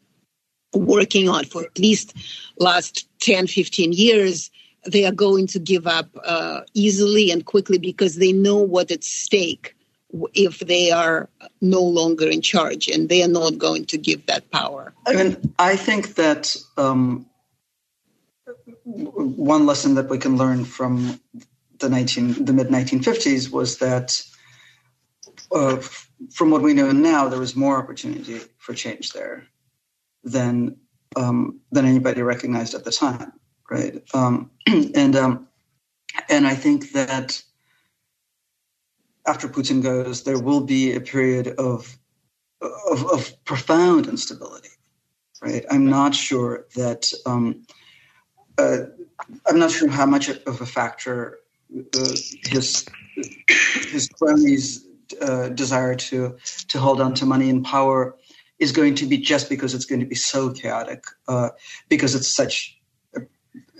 [0.73, 2.13] working on for at least
[2.59, 4.51] last 10, 15 years
[4.85, 9.03] they are going to give up uh, easily and quickly because they know what at
[9.03, 9.75] stake
[10.33, 11.29] if they are
[11.61, 14.93] no longer in charge and they are not going to give that power.
[15.05, 17.25] I mean, I think that um,
[18.83, 21.19] one lesson that we can learn from
[21.79, 24.21] the 19 the mid 1950s was that
[25.51, 25.77] uh,
[26.31, 29.47] from what we know now, there was more opportunity for change there
[30.23, 30.77] than
[31.15, 33.33] um, than anybody recognized at the time
[33.69, 34.01] right?
[34.13, 35.47] Um, and um,
[36.29, 37.41] and I think that
[39.27, 41.97] after Putin goes, there will be a period of
[42.61, 44.69] of, of profound instability,
[45.41, 45.65] right?
[45.71, 47.63] I'm not sure that um,
[48.59, 48.85] uh,
[49.47, 51.39] I'm not sure how much of a factor
[51.73, 52.85] uh, his
[53.15, 54.85] his cronies'
[55.21, 56.37] uh, desire to
[56.67, 58.15] to hold on to money and power
[58.59, 61.49] is going to be just because it's going to be so chaotic, uh,
[61.87, 62.77] because it's such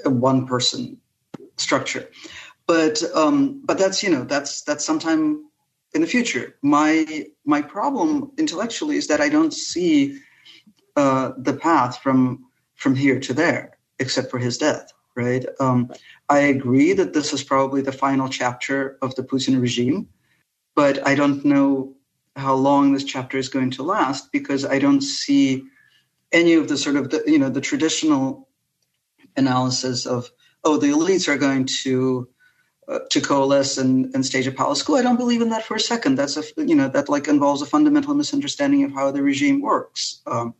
[0.05, 0.97] a one person
[1.57, 2.09] structure.
[2.65, 5.45] But um, but that's you know that's that's sometime
[5.93, 6.55] in the future.
[6.61, 10.19] My my problem intellectually is that I don't see
[10.95, 14.91] uh, the path from from here to there, except for his death.
[15.15, 15.45] Right.
[15.59, 15.91] Um,
[16.29, 20.07] I agree that this is probably the final chapter of the Putin regime,
[20.75, 21.95] but I don't know
[22.35, 25.63] how long this chapter is going to last because I don't see
[26.31, 28.47] any of the sort of the, you know the traditional
[29.35, 30.29] analysis of
[30.63, 32.29] oh the elites are going to
[32.87, 34.95] uh, to coalesce and, and stage a palace coup.
[34.95, 36.15] I don't believe in that for a second.
[36.15, 40.21] That's a you know that like involves a fundamental misunderstanding of how the regime works.
[40.25, 40.53] Um,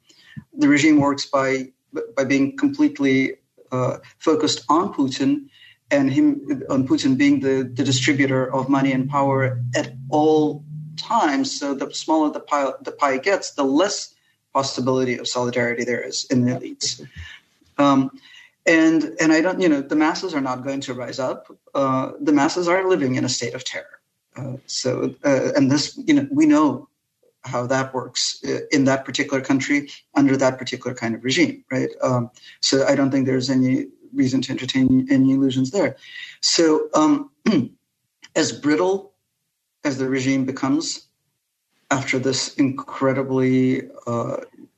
[0.54, 1.72] the regime works by
[2.16, 3.36] by being completely
[3.72, 5.50] uh, focused on Putin
[5.92, 10.64] and him on Putin being the, the distributor of money and power at all
[10.98, 11.58] times.
[11.60, 14.14] So the smaller the pie the pie gets, the less
[14.54, 17.06] possibility of solidarity there is in the elites.
[17.78, 18.12] Um,
[18.66, 21.48] and and I don't, you know, the masses are not going to rise up.
[21.74, 24.00] Uh, the masses are living in a state of terror.
[24.36, 26.89] Uh, so, uh, and this, you know, we know
[27.44, 31.90] how that works uh, in that particular country under that particular kind of regime, right?
[32.02, 32.32] Um,
[32.62, 35.96] so, I don't think there's any reason to entertain any illusions there.
[36.42, 37.32] So, um,
[38.36, 39.14] as brittle
[39.84, 41.08] as the regime becomes
[41.92, 44.38] after this incredibly, uh,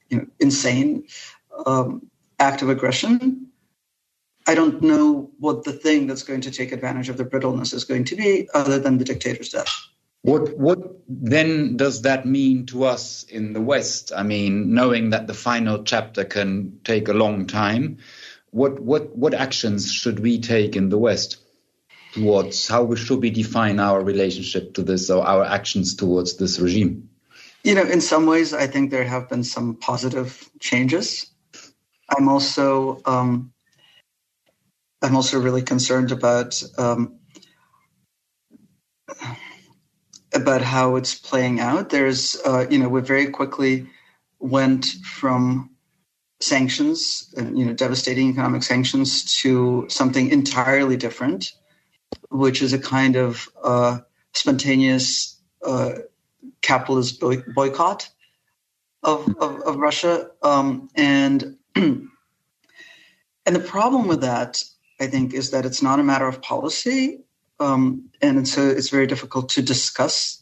[0.09, 1.05] you know, insane
[1.65, 2.09] um,
[2.39, 3.47] act of aggression,
[4.47, 7.83] I don't know what the thing that's going to take advantage of the brittleness is
[7.83, 9.73] going to be, other than the dictator's death.
[10.23, 14.11] What what then does that mean to us in the West?
[14.15, 17.97] I mean, knowing that the final chapter can take a long time,
[18.51, 21.37] what what what actions should we take in the West
[22.13, 26.59] towards how we should we define our relationship to this or our actions towards this
[26.59, 27.09] regime?
[27.63, 31.31] You know, in some ways, I think there have been some positive changes.
[32.15, 33.53] I'm also um,
[35.01, 37.19] I'm also really concerned about um,
[40.33, 41.89] about how it's playing out.
[41.89, 43.87] There's, uh, you know, we're very quickly
[44.39, 45.69] went from
[46.39, 51.53] sanctions and you know devastating economic sanctions to something entirely different,
[52.29, 53.99] which is a kind of uh,
[54.33, 55.93] spontaneous uh,
[56.61, 58.09] capitalist boy- boycott
[59.03, 60.31] of, of, of Russia.
[60.41, 62.09] Um, and and
[63.45, 64.63] the problem with that,
[64.99, 67.21] I think, is that it's not a matter of policy,
[67.61, 70.41] um, and so it's very difficult to discuss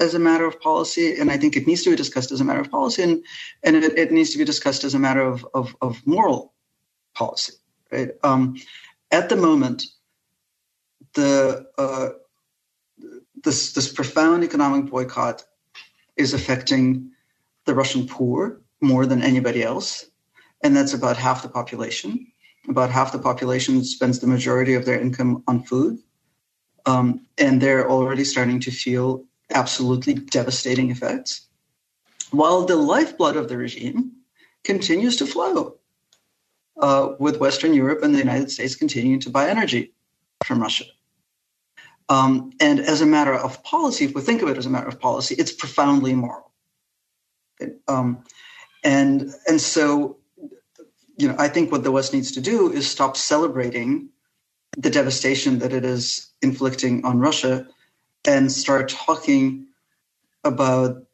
[0.00, 1.18] as a matter of policy.
[1.18, 3.24] And I think it needs to be discussed as a matter of policy, and
[3.62, 6.54] and it, it needs to be discussed as a matter of of, of moral
[7.14, 7.54] policy.
[7.90, 8.10] Right?
[8.22, 8.56] Um,
[9.10, 9.82] at the moment,
[11.14, 12.10] the uh,
[13.42, 15.44] this this profound economic boycott
[16.16, 17.10] is affecting
[17.66, 20.06] the Russian poor more than anybody else,
[20.62, 22.28] and that's about half the population.
[22.68, 25.98] About half the population spends the majority of their income on food,
[26.86, 31.46] um, and they're already starting to feel absolutely devastating effects.
[32.30, 34.12] While the lifeblood of the regime
[34.64, 35.76] continues to flow,
[36.80, 39.92] uh, with Western Europe and the United States continuing to buy energy
[40.44, 40.84] from Russia.
[42.08, 44.88] Um, and as a matter of policy, if we think of it as a matter
[44.88, 46.50] of policy, it's profoundly immoral.
[47.86, 48.24] Um,
[48.82, 50.16] and and so,
[51.16, 54.08] you know, I think what the West needs to do is stop celebrating
[54.76, 57.66] the devastation that it is inflicting on Russia,
[58.24, 59.66] and start talking
[60.44, 61.04] about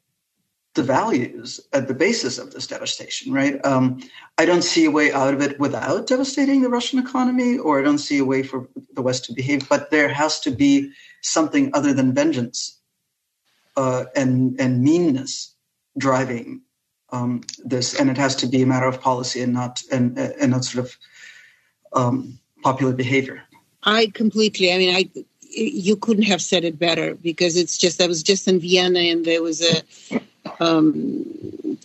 [0.75, 3.33] the values at the basis of this devastation.
[3.33, 3.65] Right?
[3.65, 4.01] Um,
[4.37, 7.83] I don't see a way out of it without devastating the Russian economy, or I
[7.83, 9.69] don't see a way for the West to behave.
[9.69, 10.93] But there has to be
[11.23, 12.79] something other than vengeance
[13.77, 15.55] uh, and and meanness
[15.97, 16.63] driving
[17.11, 20.51] um, this, and it has to be a matter of policy and not and and
[20.53, 20.97] not sort of
[21.93, 23.43] um, popular behavior.
[23.83, 24.73] I completely.
[24.73, 25.09] I mean, I
[25.51, 29.25] you couldn't have said it better because it's just I was just in Vienna and
[29.25, 30.21] there was a
[30.61, 31.25] um,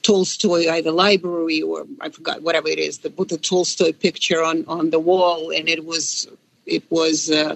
[0.02, 3.00] Tolstoy either library or I forgot whatever it is.
[3.00, 6.28] The put the Tolstoy picture on on the wall and it was
[6.66, 7.32] it was.
[7.32, 7.56] Uh,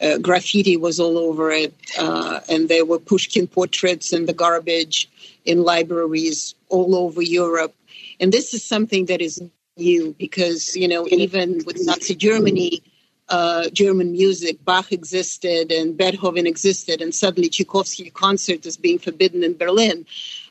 [0.00, 5.08] uh, graffiti was all over it, uh, and there were Pushkin portraits in the garbage
[5.44, 7.72] in libraries all over Europe.
[8.18, 9.40] And this is something that is
[9.76, 12.82] new because, you know, even with Nazi Germany,
[13.28, 19.42] uh, German music, Bach existed and Beethoven existed, and suddenly Tchaikovsky concert is being forbidden
[19.42, 20.06] in Berlin.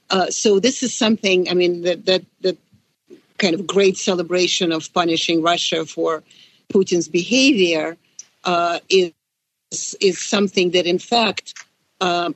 [0.10, 2.58] Uh, so this is something, I mean, that, that, that
[3.38, 6.24] kind of great celebration of punishing Russia for
[6.74, 7.98] Putin's behavior
[8.44, 9.14] uh, is,
[10.00, 11.54] is something that, in fact,
[12.02, 12.36] um,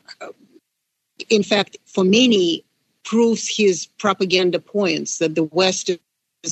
[1.30, 2.64] in fact, for many,
[3.04, 5.92] proves his propaganda points that the West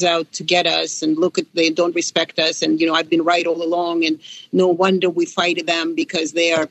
[0.02, 2.62] out to get us and look at they don't respect us.
[2.62, 4.20] And you know I've been right all along and
[4.54, 6.70] no wonder we fight them because they are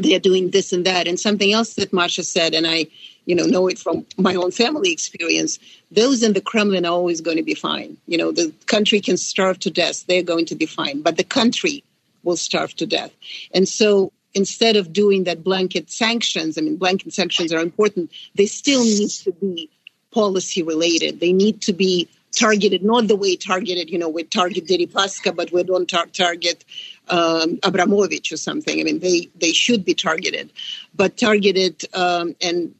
[0.00, 1.06] they are doing this and that.
[1.06, 2.86] And something else that Masha said and I
[3.26, 5.58] you know know it from my own family experience
[5.90, 7.98] those in the Kremlin are always going to be fine.
[8.06, 10.06] You know the country can starve to death.
[10.06, 11.02] They're going to be fine.
[11.02, 11.84] But the country
[12.22, 13.12] will starve to death.
[13.54, 18.46] And so instead of doing that blanket sanctions, I mean, blanket sanctions are important, they
[18.46, 19.70] still need to be
[20.12, 21.20] policy related.
[21.20, 25.50] They need to be targeted, not the way targeted, you know, we target Deripaska, but
[25.52, 26.64] we don't tar- target
[27.08, 28.78] um, Abramovich or something.
[28.80, 30.52] I mean, they, they should be targeted,
[30.94, 32.74] but targeted um, and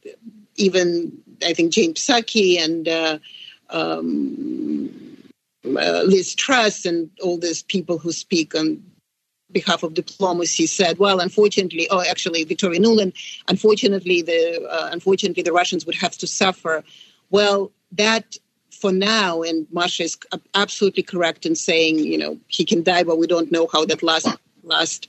[0.55, 3.19] even, I think, James Psaki and uh,
[3.69, 5.17] um,
[5.65, 8.83] uh, Liz Truss and all these people who speak on
[9.51, 13.13] behalf of diplomacy said, well, unfortunately, oh, actually, Victoria Nuland,
[13.47, 16.83] unfortunately, the uh, unfortunately the Russians would have to suffer.
[17.29, 18.37] Well, that
[18.79, 20.17] for now, and Masha is
[20.53, 24.03] absolutely correct in saying, you know, he can die, but we don't know how that
[24.03, 24.27] last
[24.63, 25.07] last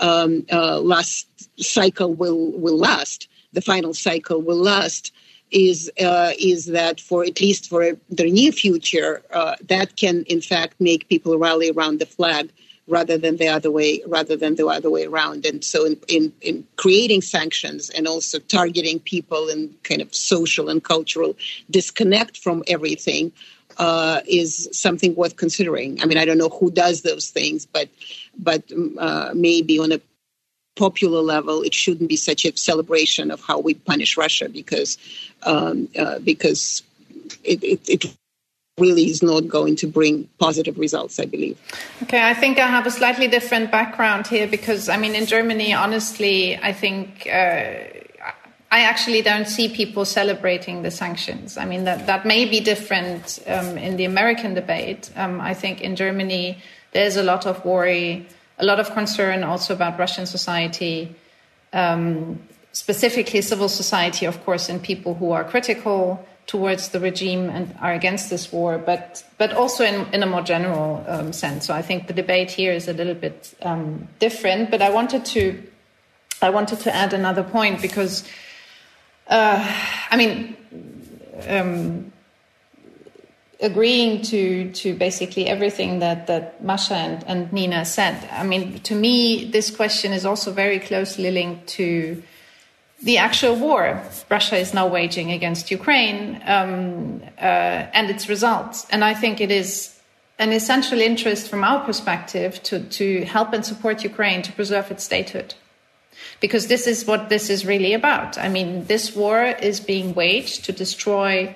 [0.00, 1.26] um, uh, last
[1.62, 3.28] cycle will will last.
[3.52, 5.12] The final cycle will last.
[5.52, 10.40] Is uh, is that for at least for the near future, uh, that can in
[10.40, 12.50] fact make people rally around the flag
[12.88, 15.44] rather than the other way rather than the other way around.
[15.44, 20.68] And so in, in, in creating sanctions and also targeting people in kind of social
[20.68, 21.36] and cultural
[21.70, 23.32] disconnect from everything
[23.78, 26.00] uh, is something worth considering.
[26.00, 27.88] I mean i don't know who does those things but
[28.38, 28.62] but
[28.98, 30.00] uh, maybe on a
[30.76, 34.98] popular level, it shouldn't be such a celebration of how we punish Russia because
[35.42, 36.82] um, uh, because
[37.42, 38.16] it, it, it
[38.78, 41.58] really is not going to bring positive results, I believe.
[42.02, 45.72] Okay, I think I have a slightly different background here because, I mean, in Germany,
[45.72, 47.26] honestly, I think.
[47.26, 47.74] Uh,
[48.68, 51.56] I actually don't see people celebrating the sanctions.
[51.56, 55.08] I mean, that, that may be different um, in the American debate.
[55.14, 56.58] Um, I think in Germany,
[56.92, 58.26] there's a lot of worry,
[58.58, 61.14] a lot of concern also about Russian society.
[61.72, 62.40] Um,
[62.72, 67.92] specifically civil society, of course, and people who are critical towards the regime and are
[67.92, 71.66] against this war, but but also in, in a more general um, sense.
[71.66, 74.70] So I think the debate here is a little bit um, different.
[74.70, 75.62] But I wanted to
[76.40, 78.24] I wanted to add another point because
[79.28, 79.60] uh,
[80.10, 80.56] I mean.
[81.48, 82.12] Um,
[83.60, 88.28] agreeing to to basically everything that that Masha and, and Nina said.
[88.30, 92.22] I mean, to me, this question is also very closely linked to
[93.02, 98.86] the actual war Russia is now waging against Ukraine um, uh, and its results.
[98.90, 99.96] And I think it is
[100.38, 105.04] an essential interest from our perspective to, to help and support Ukraine to preserve its
[105.04, 105.54] statehood.
[106.40, 108.38] Because this is what this is really about.
[108.38, 111.54] I mean, this war is being waged to destroy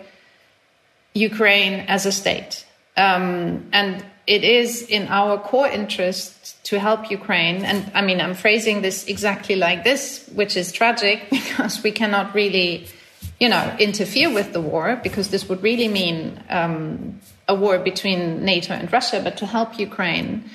[1.15, 2.67] Ukraine as a state.
[2.97, 7.65] Um, and it is in our core interest to help Ukraine.
[7.65, 12.33] And I mean, I'm phrasing this exactly like this, which is tragic because we cannot
[12.33, 12.87] really,
[13.41, 17.19] you know, interfere with the war because this would really mean um,
[17.49, 20.49] a war between NATO and Russia, but to help Ukraine.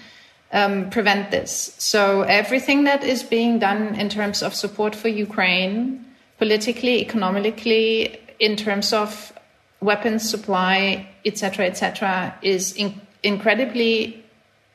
[0.54, 1.76] Um, prevent this.
[1.80, 6.06] So, everything that is being done in terms of support for Ukraine,
[6.38, 9.34] politically, economically, in terms of
[9.82, 14.24] weapons supply, etc., etc., is in- incredibly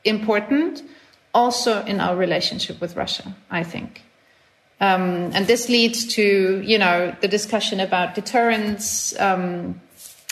[0.03, 0.83] important.
[1.33, 4.01] Also, in our relationship with Russia, I think.
[4.81, 9.17] Um, and this leads to, you know, the discussion about deterrence.
[9.17, 9.79] Um,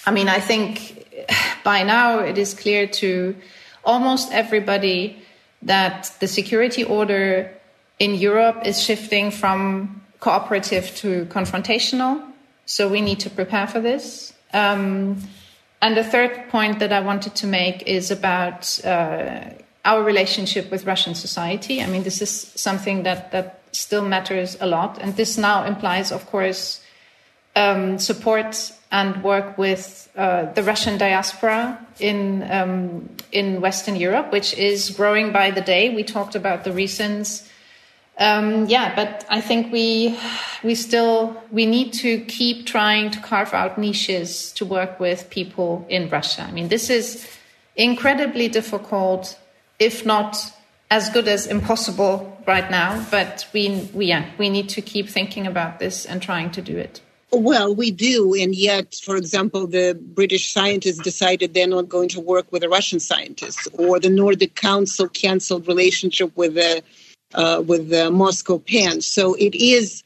[0.05, 1.07] I mean, I think
[1.63, 3.35] by now it is clear to
[3.85, 5.21] almost everybody
[5.61, 7.51] that the security order
[7.99, 12.21] in Europe is shifting from cooperative to confrontational.
[12.65, 14.33] So we need to prepare for this.
[14.53, 15.21] Um,
[15.81, 19.51] and the third point that I wanted to make is about uh,
[19.85, 21.81] our relationship with Russian society.
[21.81, 24.97] I mean, this is something that, that still matters a lot.
[25.01, 26.81] And this now implies, of course,
[27.55, 34.53] um, support and work with uh, the Russian diaspora in, um, in Western Europe, which
[34.55, 35.95] is growing by the day.
[35.95, 37.48] We talked about the reasons
[38.19, 40.19] um, yeah, but I think we
[40.61, 45.85] we still we need to keep trying to carve out niches to work with people
[45.89, 46.43] in Russia.
[46.43, 47.25] I mean, this is
[47.77, 49.39] incredibly difficult,
[49.79, 50.37] if not
[50.91, 53.05] as good as impossible right now.
[53.09, 56.77] But we we yeah we need to keep thinking about this and trying to do
[56.77, 57.01] it.
[57.31, 62.19] Well, we do, and yet, for example, the British scientists decided they're not going to
[62.19, 66.81] work with the Russian scientists, or the Nordic Council canceled relationship with the
[67.33, 69.01] uh, with the Moscow PEN.
[69.01, 70.03] So it is,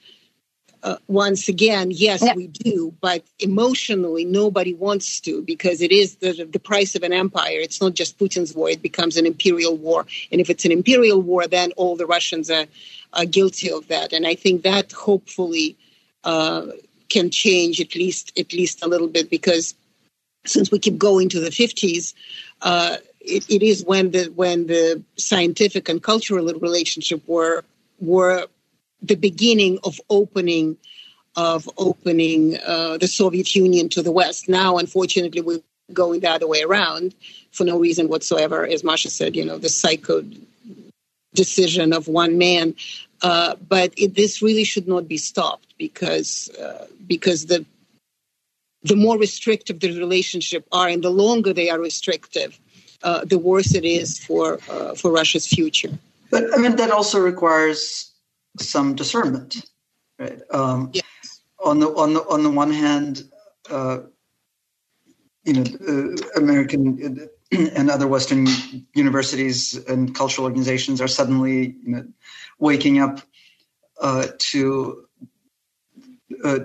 [0.83, 2.33] uh, once again, yes, yeah.
[2.35, 7.13] we do, but emotionally, nobody wants to because it is the, the price of an
[7.13, 7.59] empire.
[7.59, 10.05] It's not just Putin's war, it becomes an imperial war.
[10.31, 12.65] And if it's an imperial war, then all the Russians are,
[13.13, 14.11] are guilty of that.
[14.11, 15.77] And I think that hopefully
[16.23, 16.67] uh,
[17.09, 19.75] can change at least at least a little bit because
[20.45, 22.13] since we keep going to the 50s,
[22.61, 27.63] uh, it, it is when the when the scientific and cultural relationship were
[27.99, 28.47] were
[29.01, 30.77] the beginning of opening
[31.35, 34.47] of opening uh, the Soviet Union to the West.
[34.47, 35.61] Now, unfortunately, we're
[35.91, 37.15] going the other way around
[37.51, 38.65] for no reason whatsoever.
[38.65, 40.23] As Masha said, you know, the psycho
[41.33, 42.75] decision of one man.
[43.21, 47.65] Uh, but it, this really should not be stopped because uh, because the
[48.83, 52.59] the more restrictive the relationship are and the longer they are restrictive,
[53.03, 55.97] uh, the worse it is for uh, for Russia's future.
[56.31, 58.11] But I mean, that also requires
[58.57, 59.65] some discernment,
[60.17, 60.39] right?
[60.51, 61.03] Um, yes.
[61.63, 63.23] On the on the on the one hand,
[63.69, 63.99] uh,
[65.43, 68.47] you know, uh, American and other Western
[68.95, 72.07] universities and cultural organizations are suddenly you know,
[72.59, 73.21] waking up
[74.01, 75.05] uh, to
[76.43, 76.59] uh,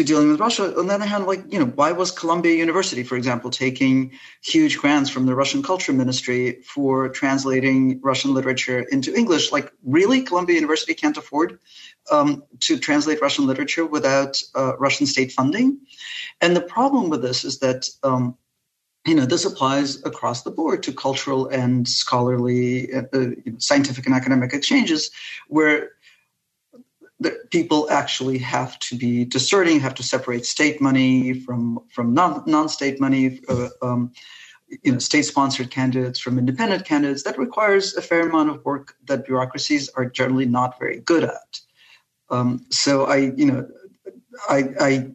[0.00, 0.76] to dealing with Russia.
[0.78, 4.12] On the other hand, like, you know, why was Columbia University, for example, taking
[4.42, 9.52] huge grants from the Russian Culture Ministry for translating Russian literature into English?
[9.52, 11.58] Like, really, Columbia University can't afford
[12.10, 15.80] um, to translate Russian literature without uh, Russian state funding?
[16.40, 17.88] And the problem with this is that.
[18.02, 18.36] Um,
[19.06, 24.14] you know, this applies across the board to cultural and scholarly, uh, uh scientific and
[24.14, 25.10] academic exchanges,
[25.48, 25.92] where
[27.20, 32.42] that people actually have to be discerning, have to separate state money from from non
[32.46, 34.12] non-state money, uh, um,
[34.82, 37.22] you know, state-sponsored candidates from independent candidates.
[37.24, 41.60] That requires a fair amount of work that bureaucracies are generally not very good at.
[42.30, 43.68] Um, so I, you know,
[44.48, 45.10] I, I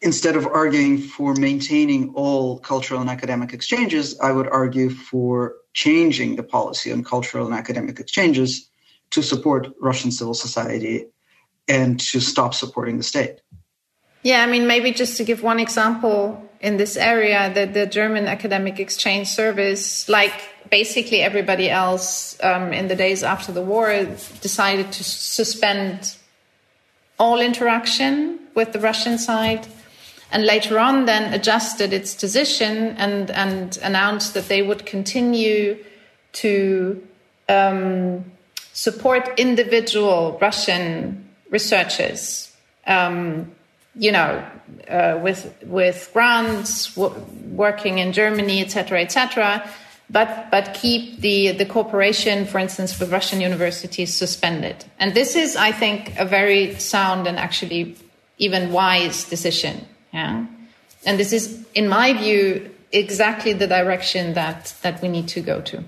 [0.00, 6.36] instead of arguing for maintaining all cultural and academic exchanges, I would argue for changing
[6.36, 8.68] the policy on cultural and academic exchanges
[9.14, 11.06] to support Russian civil society
[11.68, 13.40] and to stop supporting the state.
[14.22, 18.26] Yeah, I mean, maybe just to give one example in this area, the, the German
[18.26, 20.32] Academic Exchange Service, like
[20.70, 23.90] basically everybody else um, in the days after the war,
[24.40, 26.16] decided to suspend
[27.18, 29.66] all interaction with the Russian side
[30.34, 35.78] and later on then adjusted its position and, and announced that they would continue
[36.32, 37.06] to
[37.48, 38.24] um,
[38.74, 42.52] support individual Russian researchers,
[42.86, 43.52] um,
[43.94, 44.44] you know,
[44.90, 49.66] uh, with with grants, working in Germany, etc., etc.
[50.10, 54.84] But but keep the the cooperation, for instance, with Russian universities suspended.
[54.98, 57.96] And this is, I think, a very sound and actually
[58.38, 59.86] even wise decision.
[60.12, 60.46] Yeah,
[61.06, 65.60] and this is, in my view, exactly the direction that that we need to go
[65.60, 65.84] to.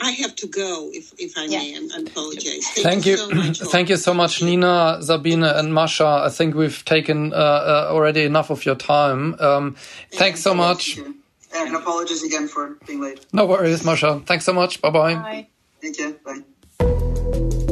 [0.00, 1.58] I have to go, if, if I yeah.
[1.58, 1.74] may.
[1.74, 2.66] I apologize.
[2.68, 3.16] Thank, Thank you.
[3.16, 6.22] So much, Thank you so much, Nina, Sabine, and Masha.
[6.24, 9.34] I think we've taken uh, uh, already enough of your time.
[9.40, 9.76] Um,
[10.12, 10.98] thanks so much.
[11.54, 13.24] And apologies again for being late.
[13.32, 14.20] No worries, Masha.
[14.26, 14.80] Thanks so much.
[14.82, 15.14] Bye-bye.
[15.14, 15.46] Bye.
[15.80, 16.20] Thank you.
[16.24, 17.64] Bye.